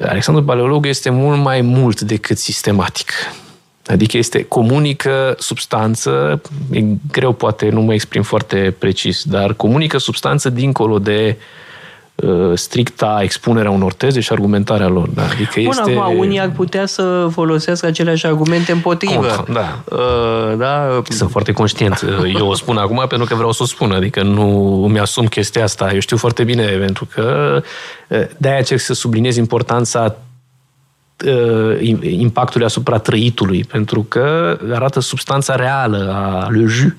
[0.00, 3.12] Alexandru Paleolog este mult mai mult decât sistematic.
[3.86, 10.50] Adică este comunică substanță, e greu poate nu mă exprim foarte precis, dar comunică substanță
[10.50, 11.65] dincolo de uh, Uh,
[12.54, 15.08] stricta expunerea unor teze și argumentarea lor.
[15.08, 15.22] Da?
[15.22, 15.96] Adică Bun, este...
[16.00, 19.26] acum, unii ar putea să folosească aceleași argumente împotrivă.
[19.26, 19.96] Contra, da.
[19.96, 21.02] Uh, da.
[21.08, 22.04] Sunt foarte conștient.
[22.38, 25.62] Eu o spun acum pentru că vreau să o spun, adică nu îmi asum chestia
[25.62, 25.90] asta.
[25.92, 27.60] Eu știu foarte bine, pentru că
[28.08, 30.16] uh, de-aia încerc să subliniez importanța
[31.26, 36.92] uh, impactului asupra trăitului, pentru că arată substanța reală a lui jus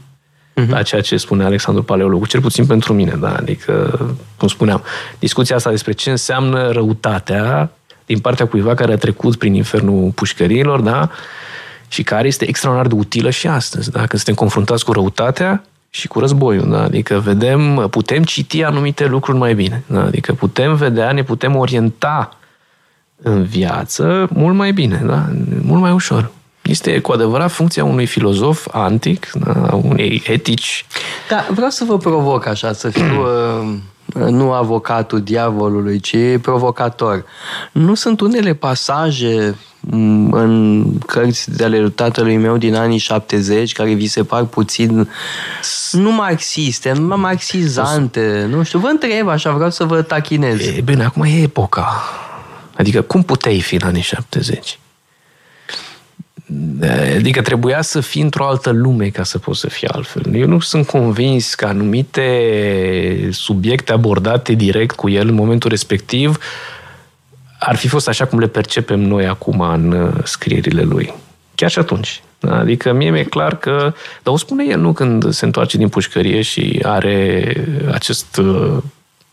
[0.58, 0.70] uh-huh.
[0.70, 3.36] la ceea ce spune Alexandru Paleologu, cel puțin pentru mine, da?
[3.36, 4.00] Adică,
[4.38, 4.84] cum spuneam,
[5.20, 7.72] discuția asta despre ce înseamnă răutatea
[8.06, 11.10] din partea cuiva care a trecut prin infernul pușcăriilor, da?
[11.88, 13.98] Și care este extraordinar de utilă și astăzi, da?
[13.98, 16.84] Când suntem confruntați cu răutatea și cu războiul, da?
[16.84, 20.04] Adică vedem, putem citi anumite lucruri mai bine, da?
[20.04, 22.38] Adică putem vedea, ne putem orienta
[23.22, 25.30] în viață mult mai bine, da?
[25.62, 26.32] Mult mai ușor.
[26.68, 30.86] Este cu adevărat funcția unui filozof antic, da, unei etici.
[31.30, 33.78] Da, vreau să vă provoc așa, să fiu uh,
[34.30, 37.26] nu avocatul diavolului, ci provocator.
[37.72, 43.94] Nu sunt unele pasaje mm, în cărți de ale tatălui meu din anii 70 care
[43.94, 45.10] vi se par puțin
[45.92, 50.60] nu marxiste, nu marxizante, nu știu, vă întreb așa, vreau să vă tachinez.
[50.60, 52.04] E, bine, acum e epoca.
[52.78, 54.80] Adică cum puteai fi în anii 70?
[57.16, 60.36] Adică trebuia să fii într-o altă lume ca să poți să fii altfel.
[60.36, 66.38] Eu nu sunt convins că anumite subiecte abordate direct cu el în momentul respectiv
[67.60, 71.14] ar fi fost așa cum le percepem noi acum în uh, scrierile lui.
[71.56, 72.22] Chiar și atunci.
[72.42, 76.42] Adică mie mi-e clar că, dar o spune el, nu, când se întoarce din pușcărie
[76.42, 77.54] și are
[77.92, 78.78] acest uh,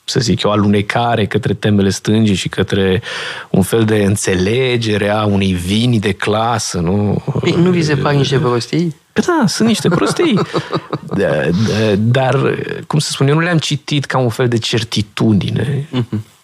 [0.04, 3.02] să zic eu, alunecare către temele stângii și către
[3.50, 7.24] un fel de înțelegere a unei vini de clasă, nu?
[7.40, 8.96] Păi, nu vi se par niște prostii?
[9.12, 10.34] Păi da, sunt niște prostii.
[11.20, 11.26] da,
[11.68, 12.54] da, dar,
[12.86, 15.88] cum să spun, eu nu le-am citit ca un fel de certitudine,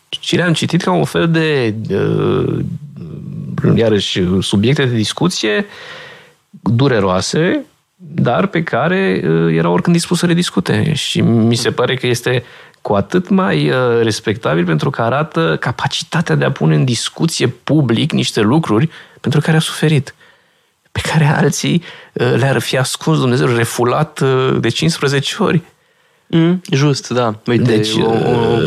[0.08, 2.58] ci le-am citit ca un fel de, uh,
[3.76, 5.66] iarăși, subiecte de discuție
[6.50, 7.64] dureroase,
[7.96, 10.92] dar pe care uh, era oricând dispus să le discute.
[10.94, 12.44] Și mi se pare că este
[12.82, 18.12] cu atât mai uh, respectabil pentru că arată capacitatea de a pune în discuție public
[18.12, 18.90] niște lucruri
[19.20, 20.14] pentru care a suferit
[20.92, 25.62] pe care alții uh, le-ar fi ascuns Dumnezeu, refulat uh, de 15 ori.
[26.26, 27.40] Mm, just, da.
[27.46, 28.58] Uite, deci, o, o,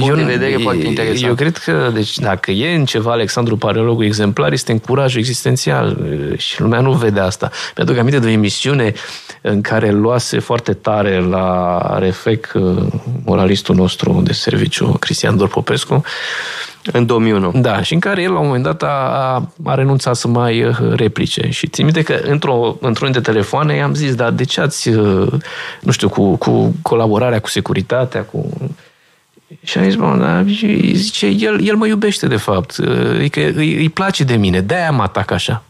[0.00, 1.28] o eu, de vedere foarte interesant.
[1.28, 5.98] Eu cred că, deci, dacă e în ceva Alexandru Parelogul exemplar, este în curajul existențial
[6.36, 7.50] și lumea nu vede asta.
[7.76, 8.92] Mi-aduc aminte de o emisiune
[9.40, 12.52] în care luase foarte tare la refec
[13.24, 16.02] moralistul nostru de serviciu, Cristian Dorpopescu,
[16.92, 17.52] în 2001.
[17.54, 20.76] Da, și în care el la un moment dat a, a renunțat să mai uh,
[20.94, 21.50] replice.
[21.50, 25.32] Și țin minte că într-o, într-un de telefoane i-am zis, dar de ce ați, uh,
[25.80, 28.48] nu știu, cu, cu colaborarea cu securitatea, cu...
[29.62, 30.44] Și am zis, bă, da,
[30.92, 34.90] zice, el, el mă iubește de fapt, uh, adică îi, îi place de mine, de-aia
[34.90, 35.64] mă atac așa.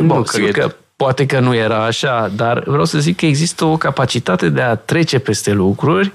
[0.00, 0.50] Nu bun, cred.
[0.50, 4.60] că poate că nu era așa, dar vreau să zic că există o capacitate de
[4.60, 6.12] a trece peste lucruri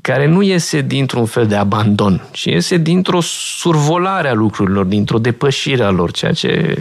[0.00, 3.20] care nu iese dintr-un fel de abandon, ci iese dintr-o
[3.58, 6.80] survolare a lucrurilor, dintr-o depășire a lor, ceea ce...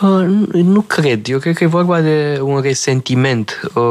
[0.00, 1.28] Uh, nu cred.
[1.28, 3.82] Eu cred că e vorba de un resentiment uh,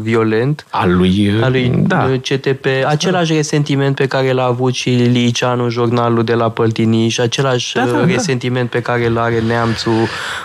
[0.00, 2.10] violent al lui, al lui da.
[2.22, 2.66] CTP.
[2.86, 3.36] Același da.
[3.36, 7.90] resentiment pe care l-a avut și Liceanu, jurnalul de la Păltini și același da, da,
[7.90, 8.04] da.
[8.04, 9.90] resentiment pe care îl are Neamțu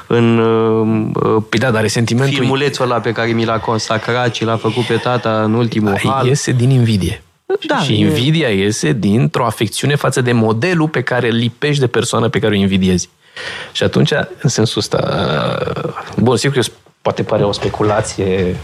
[0.07, 4.57] în uh, păi da, dar resentimentul filmulețul ăla pe care mi l-a consacrat și l-a
[4.57, 6.27] făcut pe tata în ultimul da, hal.
[6.27, 7.21] Iese din invidie.
[7.67, 8.63] Da, și invidia e...
[8.63, 12.57] iese dintr-o afecțiune față de modelul pe care îl lipești de persoană pe care o
[12.57, 13.09] invidiezi.
[13.71, 14.99] Și atunci, în sensul ăsta,
[16.17, 16.67] bun, sigur că
[17.01, 18.55] poate pare o speculație,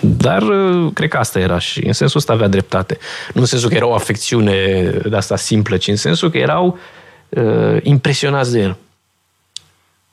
[0.00, 0.44] dar
[0.94, 2.98] cred că asta era și în sensul ăsta avea dreptate.
[3.34, 6.78] Nu în sensul că era o afecțiune de asta simplă, ci în sensul că erau
[7.28, 8.76] uh, impresionați de el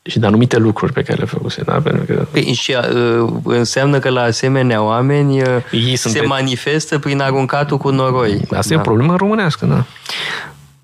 [0.01, 1.73] și de anumite lucruri pe care le făcuse, da?
[1.73, 2.27] Pentru că...
[2.31, 2.75] Păi, și
[3.23, 8.41] uh, înseamnă că la asemenea oameni uh, Ei se sunt manifestă prin aruncatul cu noroi.
[8.41, 8.73] Asta da.
[8.73, 9.85] e o problemă românească, da.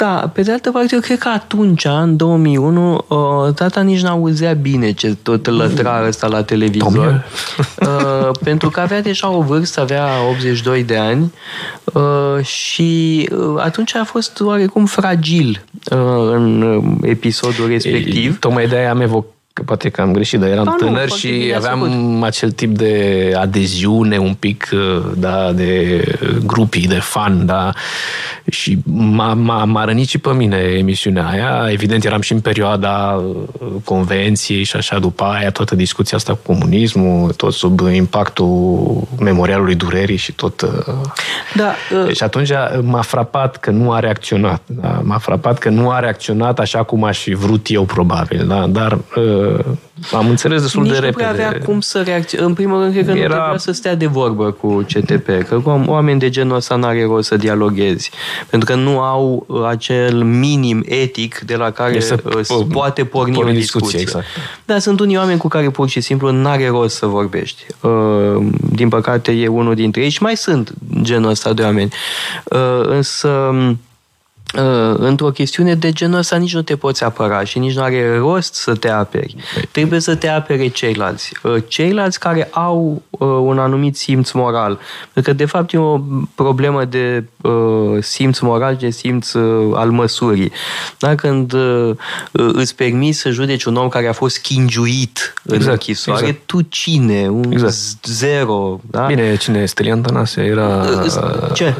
[0.01, 4.53] Da, pe de altă parte, eu cred că atunci, în 2001, uh, tata nici n-auzea
[4.53, 7.25] bine ce tot lătra ăsta la televizor.
[7.87, 11.33] uh, pentru că avea deja o vârstă, avea 82 de ani
[11.83, 15.97] uh, și uh, atunci a fost oarecum fragil uh,
[16.31, 18.33] în episodul respectiv.
[18.33, 21.15] E, tocmai de-aia am evocat că poate că am greșit, dar eram da, tânăr nu,
[21.15, 22.23] și aveam făcut.
[22.23, 24.69] acel tip de adeziune, un pic
[25.15, 26.03] da, de
[26.45, 27.71] grupii, de fan, da,
[28.49, 31.67] și m-a, m-a, m-a rănit și pe mine emisiunea aia.
[31.71, 36.53] Evident, eram și în perioada uh, convenției și așa după aia, toată discuția asta cu
[36.53, 40.61] comunismul, tot sub impactul memorialului durerii și tot...
[40.61, 40.69] Uh,
[41.55, 41.73] da,
[42.05, 42.15] uh...
[42.15, 44.61] Și atunci m-a frapat că nu a reacționat.
[44.65, 45.01] Da?
[45.03, 48.67] M-a frapat că nu a reacționat așa cum aș fi vrut eu, probabil, da?
[48.67, 49.40] dar uh,
[50.13, 51.23] am înțeles destul Nici de repede.
[51.23, 52.47] nu avea cum să reacționeze.
[52.47, 53.27] În primul rând, cred că Era...
[53.27, 57.03] nu trebuia să stea de vorbă cu CTP, că cu oameni de genul ăsta n-are
[57.03, 58.11] rost să dialoghezi,
[58.49, 63.37] pentru că nu au uh, acel minim etic de la care să uh, poate porni
[63.37, 63.53] o discuție.
[63.53, 63.99] discuție.
[63.99, 64.25] Exact.
[64.65, 67.65] Dar sunt unii oameni cu care pur și simplu n-are rost să vorbești.
[67.81, 67.91] Uh,
[68.71, 71.91] din păcate e unul dintre ei și mai sunt genul ăsta de oameni.
[72.83, 73.71] Însă Uh,
[74.93, 78.53] într-o chestiune de genul ăsta nici nu te poți apăra și nici nu are rost
[78.53, 79.35] să te aperi.
[79.71, 81.33] Trebuie să te apere ceilalți.
[81.43, 84.79] Uh, ceilalți care au uh, un anumit simț moral.
[85.13, 85.99] Pentru că, de fapt, e o
[86.35, 87.25] problemă de
[87.99, 89.33] simț moral, de simț
[89.73, 90.51] al măsurii.
[90.97, 91.15] Da?
[91.15, 91.53] Când
[92.31, 96.45] îți permiți să judeci un om care a fost chingiuit în exact, închisoare, exact.
[96.45, 97.27] tu cine?
[97.27, 98.05] Un exact.
[98.05, 98.79] zero.
[98.89, 99.05] Da?
[99.05, 99.65] Bine, cine?
[99.65, 100.85] Stelian Tănase era...
[101.53, 101.75] Ce?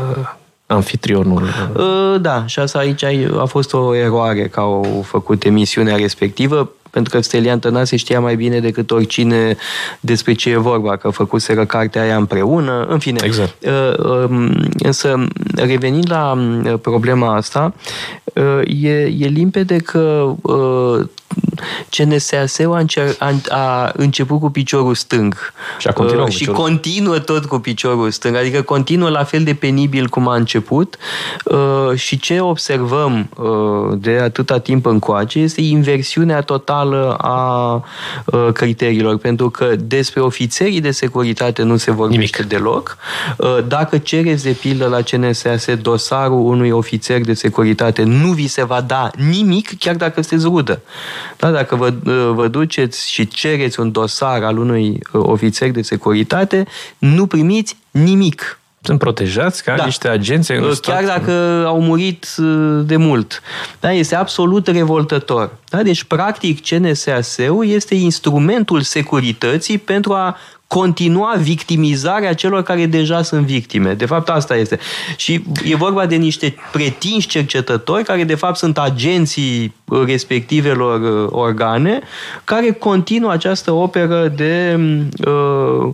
[0.72, 1.44] Anfitrionul.
[1.76, 3.04] Uh, da, și asta aici
[3.40, 8.36] a fost o eroare că au făcut emisiunea respectivă, pentru că Stelian Tănase știa mai
[8.36, 9.58] bine decât oricine
[10.00, 13.20] despre ce e vorba, că făcuseră cartea aia împreună, în fine.
[13.24, 13.66] Exact.
[13.66, 15.24] Uh, um, însă,
[15.56, 17.74] revenind la um, problema asta,
[18.24, 20.34] uh, e, e limpede că
[21.90, 25.36] CNSAS-ul a, încer- a, a început cu piciorul stâng.
[25.78, 28.36] Și a continuat cu și piciorul continuă tot cu piciorul stâng.
[28.36, 30.98] Adică continuă la fel de penibil cum a început
[31.46, 37.74] uh, și ce observăm uh, de atâta timp încoace este inversiunea totală a
[38.26, 39.18] uh, criteriilor.
[39.18, 42.58] Pentru că despre ofițerii de securitate nu se vorbește Nimic.
[42.58, 42.98] deloc.
[43.38, 48.64] Uh, Dacă cereți de pildă la CNSAS dosarul unui ofițer de securitate, nu vi se
[48.66, 50.82] va da nimic, chiar dacă sunteți rudă.
[51.38, 55.82] Da, dacă vă, uh, vă duceți și cereți un dosar al unui uh, ofițer de
[55.82, 56.66] securitate,
[56.98, 58.56] nu primiți nimic.
[58.84, 59.86] Sunt protejați ca Da.
[59.86, 61.18] niște agenți ai unui Chiar stat.
[61.18, 63.42] dacă au murit uh, de mult.
[63.80, 65.56] Da, este absolut revoltător.
[65.70, 65.84] Da?
[65.84, 70.38] Deci, practic, CNSAS-ul este instrumentul securității pentru a
[70.74, 73.94] continua victimizarea celor care deja sunt victime.
[73.94, 74.80] De fapt, asta este.
[75.16, 81.30] Și e vorba de niște pretinși cercetători care, de fapt, sunt agenții uh, respectivelor uh,
[81.32, 82.00] organe
[82.44, 84.80] care continuă această operă de
[85.28, 85.94] uh,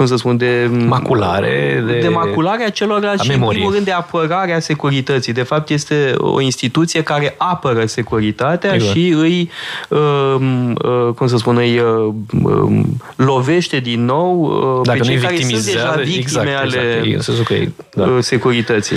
[0.00, 3.54] cum să spun, de Maculare, de- de maculare a celorlalți a și, în memoriei.
[3.60, 5.32] primul rând, de apărare a securității.
[5.32, 8.92] De fapt, este o instituție care apără securitatea Exact.
[8.96, 9.50] și îi,
[9.88, 15.14] um, uh, cum să spun, îi uh, um, lovește din nou uh, Dacă pe nu-i
[15.14, 17.06] cei care sunt deja victimizează, victime exact, ale exact.
[17.06, 18.02] E în sensul că e- da.
[18.04, 18.96] uh, securității.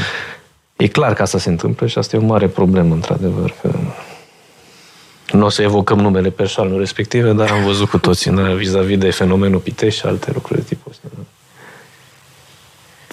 [0.75, 3.53] E clar că asta se întâmplă și asta e o mare problemă, într-adevăr.
[3.61, 3.69] Că
[5.37, 9.11] nu o să evocăm numele persoanelor respective, dar am văzut cu toții da, vis-a-vis de
[9.11, 11.07] fenomenul Pitești și alte lucruri de tipul ăsta.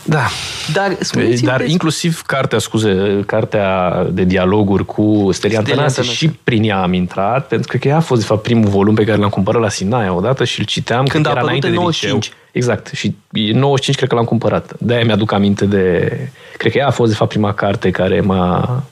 [0.05, 0.27] Da.
[0.73, 6.27] Dar spuneți Dar inclusiv cartea, scuze, cartea de dialoguri cu Stelia Stelia Antanase Antanase.
[6.27, 9.05] și prin ea am intrat, pentru că ea a fost, de fapt, primul volum pe
[9.05, 11.73] care l-am cumpărat la Sinaia odată și îl citeam Când a era apărut înainte în
[11.73, 12.25] de 95.
[12.25, 12.39] liceu.
[12.53, 12.91] Exact.
[12.95, 14.73] Și în 95 cred că l-am cumpărat.
[14.79, 16.17] De-aia mi-aduc aminte de...
[16.57, 18.83] Cred că ea a fost, de fapt, prima carte care m-a,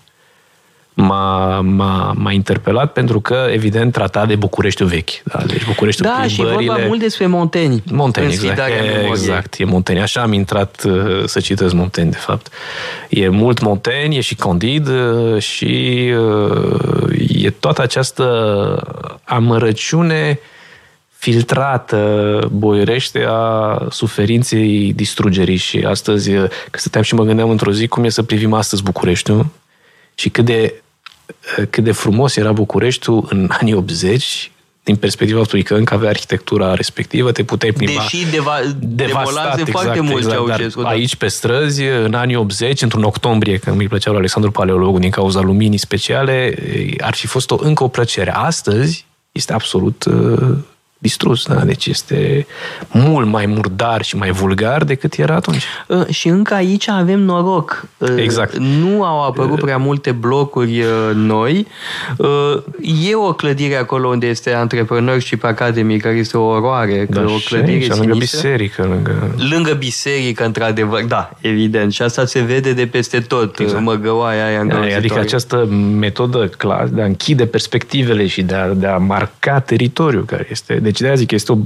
[1.00, 5.10] m-a, m-a, m-a interpelat pentru că, evident, trata de Bucureștiul vechi.
[5.24, 7.82] Da, deci Bucureștiul Da, și e vorba plimbările- mult despre Monteni.
[7.92, 8.58] Montaigne, în exact.
[8.58, 9.08] sfidarea E, memoriei.
[9.10, 10.02] exact, e Montaigne.
[10.02, 12.48] Așa am intrat uh, să citesc Montaigne, de fapt.
[13.08, 18.26] E mult Montaigne, e și Candide uh, și uh, e toată această
[19.24, 20.38] amărăciune
[21.18, 27.86] filtrată, boierește a suferinței distrugerii și astăzi, uh, că stăteam și mă gândeam într-o zi
[27.86, 29.46] cum e să privim astăzi Bucureștiul
[30.14, 30.80] și cât de, uh,
[31.70, 34.50] cât de frumos era Bucureștiul în anii 80
[34.88, 40.00] din perspectiva faptului că încă avea arhitectura respectivă, te puteai plimba Deși deva- demolase foarte
[40.00, 40.80] mult Ceaușescu.
[40.80, 40.96] Dar da.
[40.96, 45.10] aici, pe străzi, în anii 80, într-un octombrie, când mi plăcea lui Alexandru Paleologu din
[45.10, 46.54] cauza luminii speciale,
[46.98, 48.34] ar fi fost o, încă o plăcere.
[48.34, 50.56] Astăzi este absolut uh,
[50.98, 51.46] distrus.
[51.46, 51.54] Da?
[51.54, 52.46] Deci este
[52.92, 55.62] mult mai murdar și mai vulgar decât era atunci.
[55.86, 57.86] Uh, Și încă aici avem noroc.
[57.98, 58.56] Uh, Exact.
[58.56, 61.66] Nu au apărut prea multe blocuri uh, noi.
[62.16, 62.26] Uh,
[63.08, 67.28] E o clădire acolo unde este Entrepreneurship Academy, care este o oroare, că o Da,
[67.28, 68.38] și clădire aici, lângă sinistră.
[68.40, 69.34] biserică, lângă...
[69.50, 71.92] Lângă biserică, într-adevăr, da, evident.
[71.92, 73.82] Și asta se vede de peste tot, exact.
[73.82, 74.96] măgăoaia aia îngrozitoare.
[74.96, 75.64] Adică această
[75.98, 80.74] metodă clar de a închide perspectivele și de a, de a marca teritoriul care este...
[80.88, 81.56] Deci de-aia zic că este o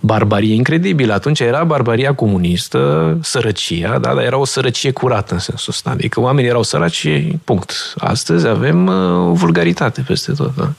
[0.00, 1.12] barbarie incredibilă.
[1.12, 4.14] Atunci era barbaria comunistă, sărăcia, da?
[4.14, 5.90] dar era o sărăcie curată în sensul ăsta.
[5.90, 7.08] Adică oamenii erau săraci,
[7.44, 7.94] punct.
[7.98, 10.56] Astăzi avem uh, o vulgaritate peste tot.
[10.56, 10.72] Da?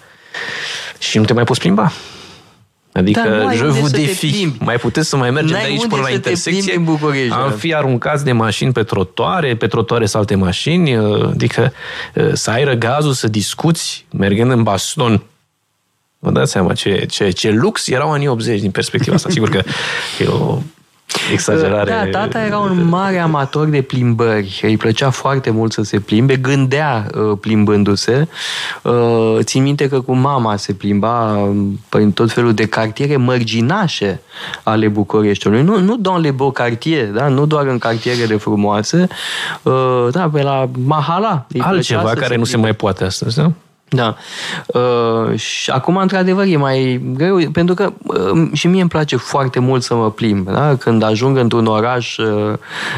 [1.00, 1.92] Și nu te mai poți plimba.
[2.92, 4.30] Adică, Dar nu ai je unde vous să te défie.
[4.30, 4.58] plimbi.
[4.64, 6.72] Mai puteți să mai mergem N-ai de aici unde până la să te intersecție.
[6.72, 7.56] plimbi în București, Am da.
[7.56, 11.74] fi aruncați de mașini pe trotoare, pe trotoare să alte mașini, uh, adică
[12.16, 15.24] uh, să ai răgazul să discuți mergând în baston.
[16.28, 19.30] Vă dați seama ce, ce, ce lux erau anii 80 din perspectiva asta.
[19.30, 19.62] Sigur că
[20.20, 20.58] e o
[21.32, 22.10] exagerare.
[22.12, 24.60] Da, tata era un mare amator de plimbări.
[24.64, 28.28] Îi plăcea foarte mult să se plimbe, gândea uh, plimbându-se.
[28.82, 34.22] Uh, țin minte că cu mama se plimba um, prin tot felul de cartiere mărginașe
[34.64, 35.62] ale Bucureștiului.
[35.62, 37.28] Nu, nu dans le beaux quartiers, da?
[37.28, 39.08] nu doar în cartierele frumoase,
[39.64, 41.46] uh, da, pe la Mahala.
[41.50, 42.68] Îi plăcea Altceva să care nu se plimbe.
[42.68, 43.52] mai poate astăzi, da?
[43.90, 44.16] Da.
[44.68, 49.60] Uh, și acum, într-adevăr, e mai greu, pentru că uh, și mie îmi place foarte
[49.60, 50.50] mult să mă plimb.
[50.50, 50.76] Da?
[50.76, 52.54] Când ajung într-un oraș uh,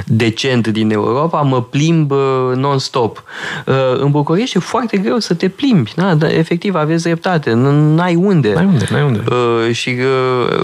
[0.05, 3.23] decent din Europa, mă plimb uh, non-stop.
[3.65, 5.91] Uh, în București e foarte greu să te plimbi.
[5.95, 6.13] Da?
[6.15, 7.51] Da, efectiv, aveți dreptate.
[7.53, 8.53] Nu ai unde.
[8.53, 9.23] N-ai unde, n-ai unde.
[9.29, 9.95] Uh, și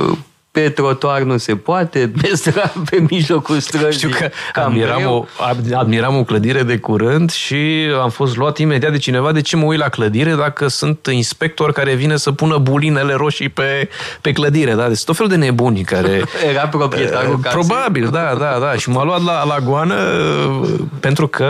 [0.06, 0.18] uh,
[0.56, 3.92] pe trotuar nu se poate, pe, stra, pe mijlocul străzii.
[3.92, 5.28] Știu că cam admiram greu.
[5.40, 5.44] o,
[5.78, 9.66] admiram o clădire de curând și am fost luat imediat de cineva de ce mă
[9.66, 13.90] uit la clădire dacă sunt inspector care vine să pună bulinele roșii pe,
[14.22, 14.74] pe clădire.
[14.74, 14.88] Da?
[14.88, 16.22] Deci tot felul de nebuni care...
[16.52, 17.60] Era proprietarul casei.
[17.60, 18.74] Probabil, da, da, da.
[18.74, 19.96] Și m-a luat la, la goană
[20.62, 20.70] uh,
[21.00, 21.48] pentru că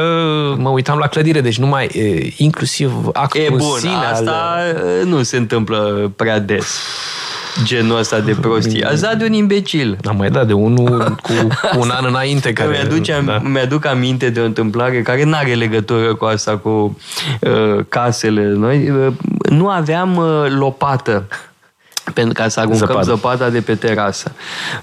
[0.58, 5.06] mă uitam la clădire, deci numai e, inclusiv actul E în bun, sine asta al...
[5.06, 6.80] nu se întâmplă prea des.
[7.64, 8.86] Genul ăsta de prostie.
[8.86, 9.98] Ați dat de un imbecil.
[10.04, 11.34] Am mai dat de unul cu,
[11.72, 12.70] cu un an înainte care...
[12.70, 13.38] Mi-aduce, da.
[13.44, 16.98] Mi-aduc aminte de o întâmplare care nu are legătură cu asta, cu
[17.42, 18.54] uh, casele.
[18.56, 19.14] Noi uh,
[19.50, 21.28] nu aveam uh, lopată
[22.14, 23.06] pentru ca să aruncăm Zăpadă.
[23.06, 24.32] zăpada de pe terasă.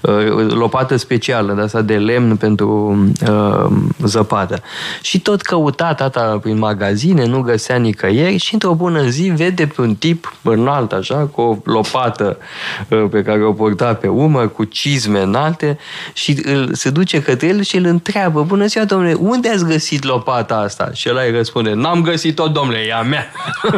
[0.01, 2.97] Uh, Lopată specială, de asta de lemn pentru
[3.29, 3.65] uh,
[4.03, 4.61] zăpadă.
[5.01, 9.81] Și tot căuta tata prin magazine, nu găsea nicăieri și într-o bună zi vede pe
[9.81, 12.37] un tip înalt așa, cu o lopată
[12.89, 15.77] uh, pe care o porta pe umăr, cu cizme înalte
[16.13, 20.03] și îl, se duce către el și îl întreabă, bună ziua domnule, unde ați găsit
[20.03, 20.89] lopata asta?
[20.93, 23.31] Și el îi răspunde, n-am găsit-o domnule, e a mea.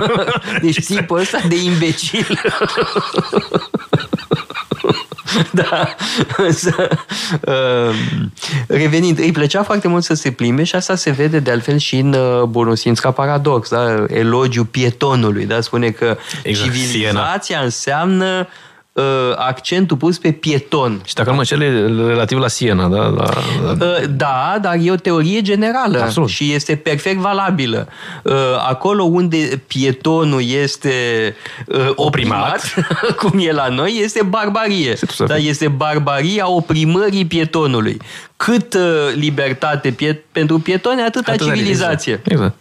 [0.62, 2.40] deci tipul ăsta de imbecil
[5.52, 5.96] da.
[6.38, 6.88] Însă,
[7.42, 7.96] uh,
[8.68, 11.98] revenind, îi plăcea foarte mult să se plimbe și asta se vede de altfel și
[11.98, 14.06] în uh, Bonosinska Paradox, da?
[14.08, 15.46] elogiul pietonului.
[15.46, 15.62] Da?
[15.62, 18.46] Spune că Exact, civilizația înseamnă uh,
[19.36, 21.02] accentul pus pe pieton.
[21.06, 22.98] Și dacă nu mă înșel, e relativ la Siena, da?
[22.98, 23.30] La, la...
[23.72, 26.30] Uh, Da, dar e o teorie generală Absolut.
[26.30, 27.88] și este perfect valabilă.
[28.24, 28.34] Uh,
[28.68, 30.94] Acolo unde pietonul este
[31.68, 32.74] uh, oprimat,
[33.20, 34.90] cum e la noi, este barbarie.
[34.90, 35.50] Este tot să Dar fie.
[35.50, 37.98] este barbaria oprimării pietonului.
[38.38, 38.82] Cât uh,
[39.16, 42.22] libertate pie- pentru pietoni, atâta Atâta civilizație.
[42.24, 42.54] Exact.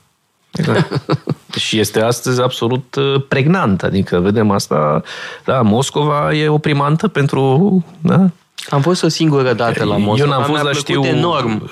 [0.55, 1.01] Exact.
[1.65, 5.03] și este astăzi absolut uh, pregnant, adică vedem asta,
[5.45, 8.31] da, Moscova e oprimantă pentru, da,
[8.69, 10.31] Am fost o singură dată la Eu Moscova.
[10.31, 11.69] n-am fost, Mi-a dar plăcut știu, enorm.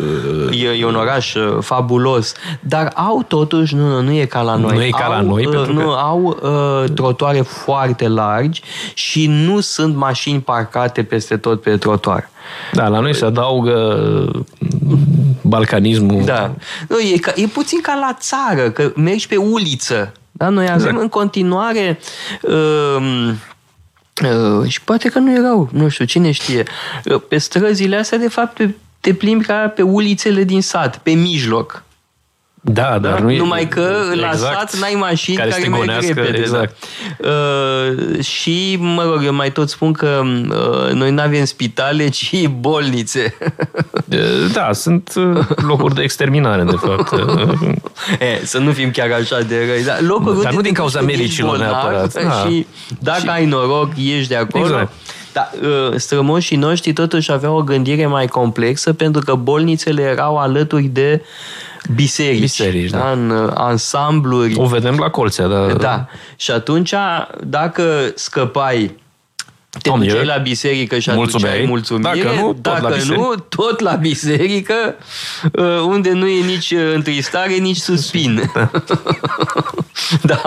[0.50, 2.32] E, e un oraș uh, fabulos.
[2.60, 4.76] Dar au totuși, nu, nu, nu e ca la noi.
[4.76, 8.62] Nu e ca au, la noi, uh, pentru nu, că- au uh, trotuare foarte largi
[8.94, 12.28] și nu sunt mașini parcate peste tot pe trotuar.
[12.72, 13.74] da, la noi se adaugă
[14.34, 14.40] uh,
[15.42, 16.24] balcanismul.
[16.24, 16.50] Da.
[16.88, 20.12] Nu, e, ca, e puțin ca la țară, că mergi pe uliță.
[20.32, 20.48] Da?
[20.48, 21.00] Noi avem Exact.
[21.00, 21.98] în continuare...
[22.42, 23.30] Uh,
[24.22, 26.64] Uh, și poate că nu erau, nu știu, cine știe.
[27.04, 28.68] Uh, pe străzile astea, de fapt, te,
[29.00, 31.84] te plimbi ca pe ulițele din sat, pe mijloc.
[32.64, 33.36] Da, dar nu e...
[33.36, 36.38] Numai că la sat n-ai mașini care, să te merg gonească, repede.
[36.38, 36.76] Exact.
[37.18, 37.28] Da.
[37.28, 42.46] Uh, și, mă rog, eu mai tot spun că uh, noi nu avem spitale, ci
[42.46, 43.36] bolnițe.
[44.52, 47.12] Da, sunt uh, locuri de exterminare, de fapt.
[48.42, 49.84] e, să nu fim chiar așa de răi.
[49.84, 52.30] Dar, locuri Dar unde nu te din duci cauza când ești medicilor bolnav neapărat, da.
[52.30, 52.66] Și
[52.98, 54.64] dacă Și- ai noroc, ieși de acolo.
[54.64, 54.92] Exact.
[55.32, 60.82] Dar uh, strămoșii noștri totuși aveau o gândire mai complexă pentru că bolnițele erau alături
[60.84, 61.22] de
[61.94, 62.40] biserici.
[62.40, 63.10] Biserici, da.
[63.10, 64.54] În uh, ansambluri.
[64.56, 65.66] O vedem la colțea, da.
[65.72, 66.06] Da.
[66.36, 66.94] Și atunci,
[67.44, 69.00] dacă scăpai,
[69.82, 71.50] te Om, duceai eu- la biserică și Mulțumeai.
[71.50, 72.22] aduceai mulțumire.
[72.22, 73.20] Dacă nu, tot dacă la biserică.
[73.20, 74.74] nu, tot la biserică,
[75.52, 78.50] uh, unde nu e nici uh, întristare, nici suspin.
[78.54, 78.70] da.
[80.22, 80.40] da.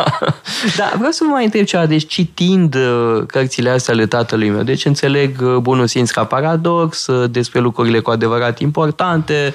[0.97, 1.85] Vreau să vă mai întreb ceva.
[1.85, 7.07] Deci, citind uh, cărțile astea ale tatălui meu, deci înțeleg uh, Bunul Simț ca paradox,
[7.07, 9.53] uh, despre lucrurile cu adevărat importante,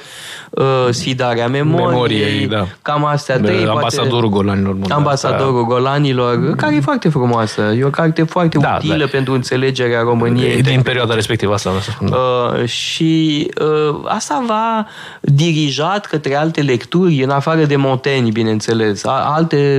[0.51, 2.67] uh, sfidarea memoriei, Memoriei, da.
[2.83, 3.55] cam astea trei.
[3.57, 4.93] poate- Ambasadorul Golanilor Mondiali.
[5.03, 7.63] Ambasadorul Golanilor, care e foarte frumoasă.
[7.79, 9.07] E o carte foarte Da, utilă da.
[9.11, 10.59] pentru înțelegerea României.
[10.59, 12.09] E din perioada respectivă asta, vreau să spun.
[12.11, 12.17] da.
[12.17, 14.87] Uh, și uh, asta va
[15.21, 19.11] dirijat către alte lecturi, în afară de Montaigne, bineînțeles, a,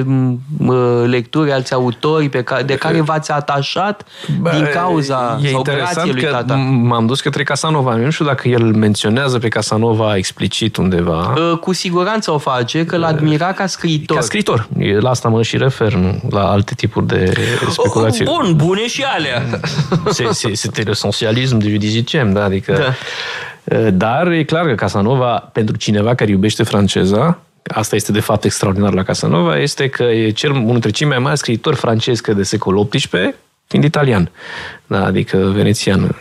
[0.02, 4.06] alte m, uh, lecturi, alți autori pe care, de care v-ați atașat
[4.52, 6.56] din cauza e sau grație interesant lui că tata.
[6.56, 7.96] m-am dus către Casanova.
[7.96, 11.34] Nu știu dacă el menționează pe Casanova explicit undeva.
[11.52, 14.18] Uh, Cu siguranță o face, că l-admira ca scriitor.
[14.18, 14.68] Ca scriitor.
[14.78, 17.34] E- La asta mă și refer, nu la alte tipuri de
[17.70, 18.26] speculații.
[18.28, 19.44] Oh, Bun, bune și alea.
[19.50, 22.44] C'est- c'est- C'était l'essentialism du 18 da?
[22.44, 22.94] Adică, Da.
[23.94, 28.94] Dar e clar că Casanova, pentru cineva care iubește franceza, asta este de fapt extraordinar
[28.94, 32.44] la Casanova, este că e cel, unul dintre cei mai mari scriitori francezi că de
[32.44, 33.34] secolul XVIII,
[33.68, 34.32] fiind italian,
[34.88, 36.16] da, adică venețian.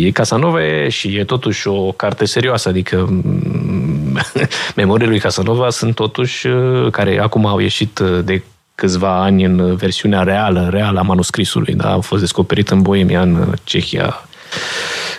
[0.00, 4.18] E Casanova e, și e totuși o carte serioasă, adică mm,
[4.76, 8.42] memoriile lui Casanova sunt totuși, uh, care acum au ieșit uh, de
[8.74, 11.92] câțiva ani în versiunea reală, reală a manuscrisului, da?
[11.92, 14.28] au fost descoperit în Boemia, în Cehia,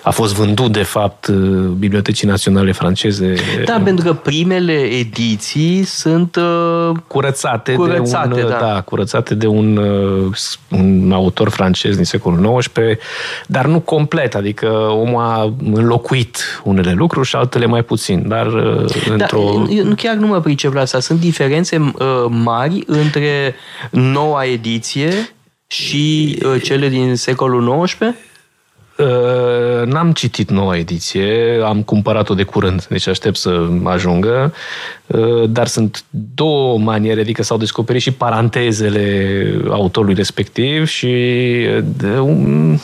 [0.03, 1.35] a fost vândut, de fapt, uh,
[1.77, 3.33] Bibliotecii Naționale franceze.
[3.65, 8.57] Da, pentru că primele ediții sunt uh, curățate, curățate de un, da.
[8.59, 10.35] da, curățate de un, uh,
[10.69, 12.77] un autor francez din secolul XIX,
[13.47, 18.85] dar nu complet, adică omul a înlocuit unele lucruri și altele mai puțin, dar uh,
[19.07, 19.65] da, într-o...
[19.69, 20.99] eu nu- chiar nu mă pricep la asta.
[20.99, 23.55] Sunt diferențe uh, mari între
[23.91, 25.11] noua ediție
[25.67, 27.97] și uh, cele din secolul XIX?
[28.99, 34.53] Uh, N-am citit noua ediție, am cumpărat-o de curând, deci aștept să ajungă,
[35.07, 36.03] Uh, dar sunt
[36.35, 42.77] două maniere, adică s-au descoperit și parantezele autorului respectiv și uh, de un,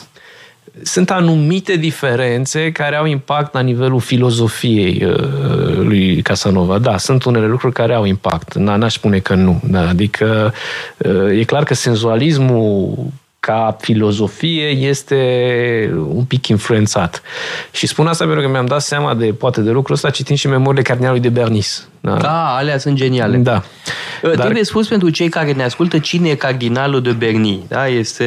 [0.82, 6.78] sunt anumite diferențe care au impact la nivelul filozofiei uh, lui Casanova.
[6.78, 8.58] Da, sunt unele lucruri care au impact.
[8.58, 9.60] N- N-aș spune că nu.
[9.70, 10.52] Da, adică
[10.96, 12.94] uh, e clar că senzualismul
[13.46, 15.16] ca filozofie este
[16.08, 17.22] un pic influențat.
[17.72, 20.48] Și spun asta pentru că mi-am dat seama de poate de lucrul ăsta citind și
[20.48, 21.88] memoriile cardinalului de Bernis.
[22.10, 22.16] Da.
[22.16, 23.36] Da, alea sunt geniale.
[23.36, 23.50] da.
[23.50, 23.62] Dar...
[24.34, 27.64] Dar Trebuie spus pentru cei care ne ascultă cine e cardinalul de Berni.
[27.68, 27.86] Da?
[27.88, 28.24] Este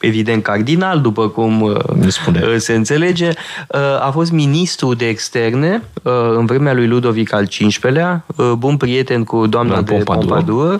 [0.00, 2.42] evident cardinal, după cum uh, Ne spune.
[2.46, 3.28] uh, se înțelege.
[3.68, 8.76] Uh, A fost ministru de externe uh, în vremea lui Ludovic al XV-lea, uh, bun
[8.76, 10.26] prieten cu doamna La de Pompadour.
[10.26, 10.76] Pompadour,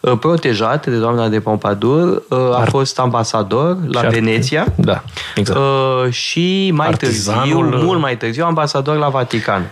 [0.00, 4.66] uh, protejat de doamna de Pompadour, uh, a fost ambasador la și ar- Veneția.
[4.76, 5.02] Da,
[5.36, 5.58] exact.
[5.58, 9.70] Uh, și mai Artizanul, târziu, uh, mult mai târziu, ambasador la Vatican.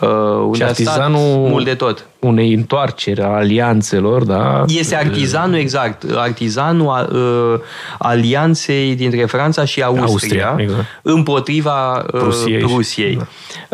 [0.00, 0.08] Uh,
[0.44, 2.06] unde a stat artizanul- mult de tot.
[2.18, 4.64] unei întoarceri a alianțelor, da?
[4.66, 7.60] Este artizanul, exact, artizanul a, uh,
[7.98, 10.84] alianței dintre Franța și Austria, Austria, exact.
[11.02, 12.58] împotriva uh, Prusiei.
[12.58, 13.16] Prusiei.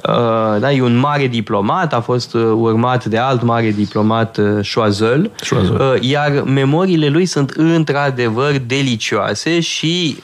[0.08, 4.44] Uh, da, e un mare diplomat, a fost uh, urmat de alt mare diplomat, uh,
[4.74, 5.80] Choiseul, Choiseul.
[5.94, 10.22] Uh, iar memoriile lui sunt într-adevăr delicioase și uh,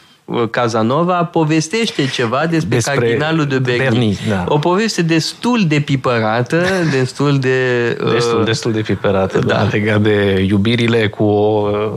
[0.51, 3.79] Casanova povestește ceva despre, Despre cardinalul de Berni.
[3.79, 4.45] Berni, da.
[4.49, 6.63] O poveste destul de pipărată,
[6.99, 7.57] destul de...
[8.05, 9.47] uh, Destul, destul de piperată, da.
[9.47, 9.55] da.
[9.55, 9.69] da.
[9.71, 11.93] Legat de iubirile cu o uh,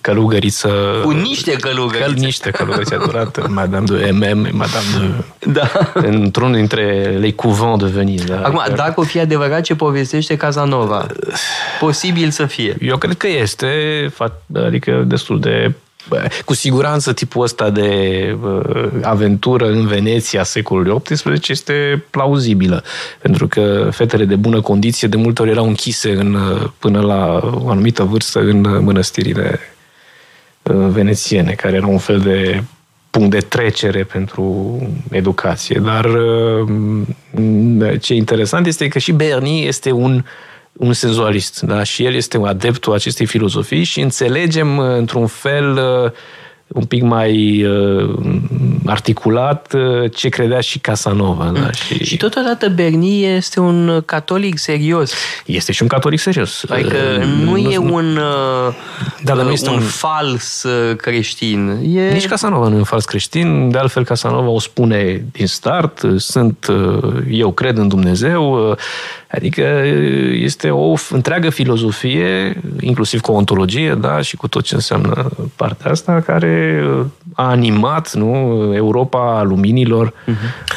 [0.00, 0.70] călugăriță...
[1.02, 2.04] Cu niște călugărițe.
[2.04, 4.86] Căl, niște călugărițe adorată, Madame de MM, Madame
[5.38, 5.52] de...
[5.52, 5.70] Da.
[5.94, 8.24] Într-unul dintre les couvents de Venise.
[8.24, 8.40] Da.
[8.42, 11.06] Acum, dacă o fi adevărat ce povestește Casanova,
[11.80, 12.76] posibil să fie.
[12.80, 13.66] Eu cred că este,
[14.14, 15.72] fa- adică destul de bă,
[16.44, 17.88] cu siguranță tipul ăsta de
[18.42, 22.82] uh, aventură în Veneția secolului XVIII este plauzibilă,
[23.20, 27.40] pentru că fetele de bună condiție de multe ori erau închise în, uh, până la
[27.64, 29.60] o anumită vârstă în uh, mănăstirile
[30.62, 32.62] uh, venețiene, care erau un fel de
[33.10, 34.76] punct de trecere pentru
[35.10, 35.80] educație.
[35.84, 36.68] Dar uh,
[38.00, 40.24] ce e interesant este că și Berni este un
[40.72, 41.82] un senzualist, da?
[41.82, 46.10] și el este un adeptul acestei filozofii și înțelegem uh, într-un fel uh,
[46.74, 48.14] un pic mai uh,
[48.86, 51.52] articulat uh, ce credea și Casanova.
[51.54, 51.70] Da?
[51.72, 55.12] Și, Și totodată Berni este un catolic serios.
[55.46, 56.64] este și un catolic serios.
[56.68, 58.74] Adică Uh, nu e un, uh,
[59.24, 61.68] Da, dar nu este un, un- fals uh, creștin.
[61.96, 62.12] E...
[62.12, 66.66] Nici Casanova nu e un fals creștin, de altfel Casanova o spune din start, sunt,
[66.70, 68.76] uh, eu cred în Dumnezeu, uh,
[69.30, 74.74] adică uh, este o f- întreagă filozofie, inclusiv cu ontologie, da, și cu tot ce
[74.74, 76.59] înseamnă partea asta, care uh,
[77.34, 80.12] a animat, nu, Europa luminilor.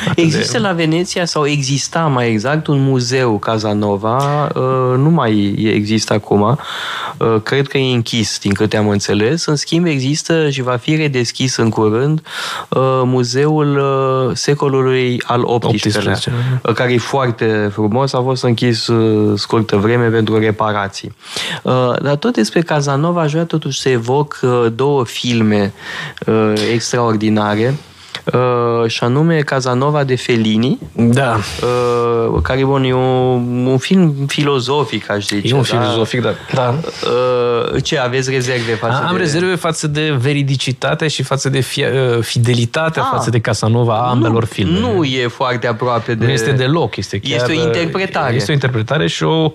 [0.02, 5.56] atât de- Există la Veneția, sau exista mai exact, un muzeu Casanova, uh, nu mai
[5.74, 9.46] există acum, uh, cred că e închis, din câte am înțeles.
[9.46, 12.22] În schimb, există și va fi redeschis în curând
[12.70, 16.32] uh, muzeul uh, secolului al XVIII-lea, 18,
[16.64, 21.16] uh, care e foarte frumos, a fost închis uh, scurtă vreme pentru reparații.
[21.64, 21.72] Uh,
[22.02, 25.72] Dar tot despre Casanova aș vrea totuși să evoc uh, două filme
[26.26, 27.74] uh, extraordinare
[28.34, 35.09] uh, și anume Casanova de Fellini, Da, uh, care bun, e un, un film filozofic,
[35.09, 35.47] aș zice.
[35.47, 35.80] e un da?
[35.80, 36.36] filozofic, dar...
[36.53, 36.76] Da.
[37.03, 39.21] Uh, ce, aveți rezerve față Am de...
[39.21, 43.09] rezerve față de veridicitate și față de fi- uh, fidelitatea Ah.
[43.11, 44.80] față de Casanova a ambelor nu, filme.
[44.80, 46.26] Nu e foarte aproape de...
[46.26, 47.39] Nu este deloc, este chiar...
[47.39, 48.36] Este o interpretare.
[48.36, 49.53] Este o interpretare și o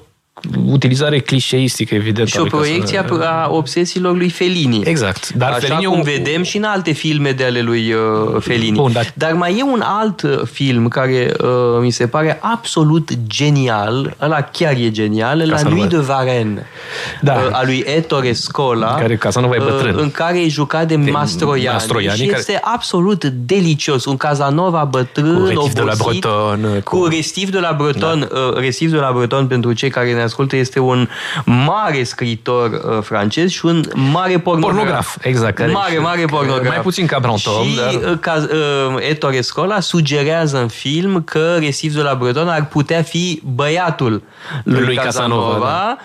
[0.66, 2.28] utilizare clișeistică, evident.
[2.28, 3.42] Și o ale proiecție Casanova.
[3.44, 4.80] a obsesiilor lui Fellini.
[4.84, 5.28] Exact.
[5.32, 8.40] Dar Așa Fellini e cum un- vedem și în alte filme de ale lui uh,
[8.40, 8.76] Fellini.
[8.76, 11.48] Bun, dar- dar mai e un alt uh, film care uh,
[11.80, 15.76] mi se pare absolut genial, ăla chiar e genial, la Casanova.
[15.80, 16.66] lui de Varenne,
[17.20, 17.32] Da.
[17.32, 19.94] uh, a lui Ettore Scola, În care Casanova e bătrân.
[19.94, 24.04] uh, în care e jucat de, Mastroianni, Mastroianni, și care- este absolut delicios.
[24.04, 28.28] Un Casanova bătrân, Cu Restif de la obosit, Bretonne, cu, cu- Restif de la Breton,
[28.32, 28.38] da.
[28.38, 31.08] uh, Restif de la Breton pentru cei care ne ascultă este un
[31.44, 34.76] mare scriitor uh, francez și un mare pornograf.
[34.76, 35.54] Pornograf, exact.
[35.54, 36.66] care- Mare, mare pornograf.
[36.68, 38.46] Mai puțin ca Brantôme, Și dar- uh, ca,
[38.94, 44.22] uh, Ettore Scola sugerează în film că Resif de la Breton ar putea fi băiatul
[44.64, 45.96] lui, Lui Casanova, Casanova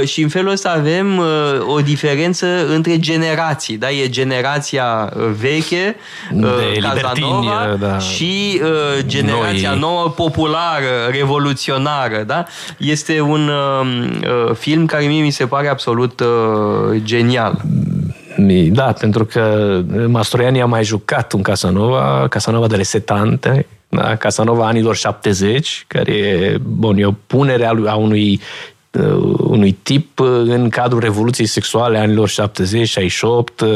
[0.00, 1.26] uh, și în felul ăsta avem uh,
[1.66, 3.76] o diferență între generații.
[3.76, 3.90] Da?
[3.90, 5.96] E generația uh, veche,
[6.34, 7.98] uh, De Casanova, libertini, da.
[7.98, 8.68] și uh,
[9.06, 9.78] generația Noi.
[9.78, 12.22] nouă, populară, revoluționară.
[12.26, 12.44] Da?
[12.78, 13.86] Este un uh,
[14.48, 17.60] uh, film care mie mi se pare absolut uh, genial.
[18.36, 24.16] Mi- Da, pentru că Mastroianni a mai jucat un Casanova, Casanova de 70, da?
[24.16, 28.40] Casanova anilor 70, care e, bun, e o punere a, lui- a unui
[28.90, 33.68] uh, unui tip uh, în cadrul revoluției sexuale anilor 70, 68, uh,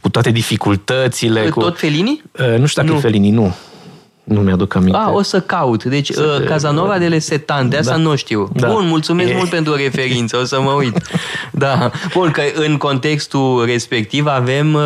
[0.00, 1.48] cu toate dificultățile.
[1.48, 1.60] Cu...
[1.60, 2.22] Tot Fellini?
[2.40, 2.98] Uh, Nu știu dacă Nu.
[2.98, 3.54] e Fellini, nu.
[4.28, 4.98] Nu mi-aduc aminte.
[4.98, 5.84] Ah, o să caut.
[5.84, 7.96] Deci, uh, Casanova de le Setan, de asta Da.
[7.96, 8.48] nu știu.
[8.54, 8.68] Da.
[8.68, 9.34] Bun, mulțumesc E.
[9.36, 11.00] mult pentru referință, o să mă uit.
[11.50, 11.90] Da.
[12.14, 14.82] Bun, că în contextul respectiv avem uh,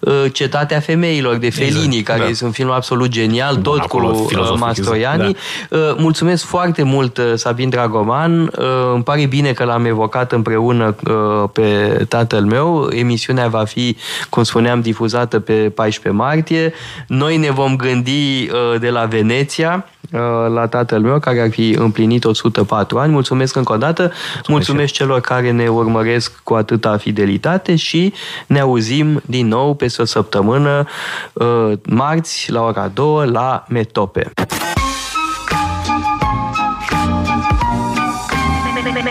[0.00, 2.28] uh, Cetatea Femeilor de Fellini, Exact, care da.
[2.28, 5.36] este un film absolut genial, tot acolo cu uh, filozofic, Mastroianni.
[5.70, 8.40] Uh, mulțumesc foarte mult, uh, Sabin Dragoman.
[8.58, 8.64] Uh,
[8.94, 11.64] îmi pare bine că l-am evocat împreună uh, pe
[12.08, 12.88] tatăl meu.
[12.92, 13.96] Emisiunea va fi,
[14.28, 16.72] cum spuneam, difuzată pe 14 martie.
[17.06, 18.10] Noi ne vom gândi
[18.52, 20.20] uh, de la Veneția uh,
[20.54, 23.12] la tatăl meu, care ar fi împlinit 104 ani.
[23.12, 24.12] Mulțumesc încă o dată.
[24.48, 28.12] Mulțumesc celor care ne urmăresc cu atâta fidelitate și
[28.46, 30.86] ne auzim din nou peste o săptămână,
[31.32, 34.30] uh, marți, la ora 2, la Metope.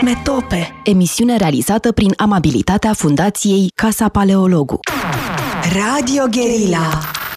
[0.02, 0.80] Metope.
[0.84, 4.80] Emisiune realizată prin amabilitatea Fundației Casa Paleologu.
[5.72, 7.15] Radio Guerilla.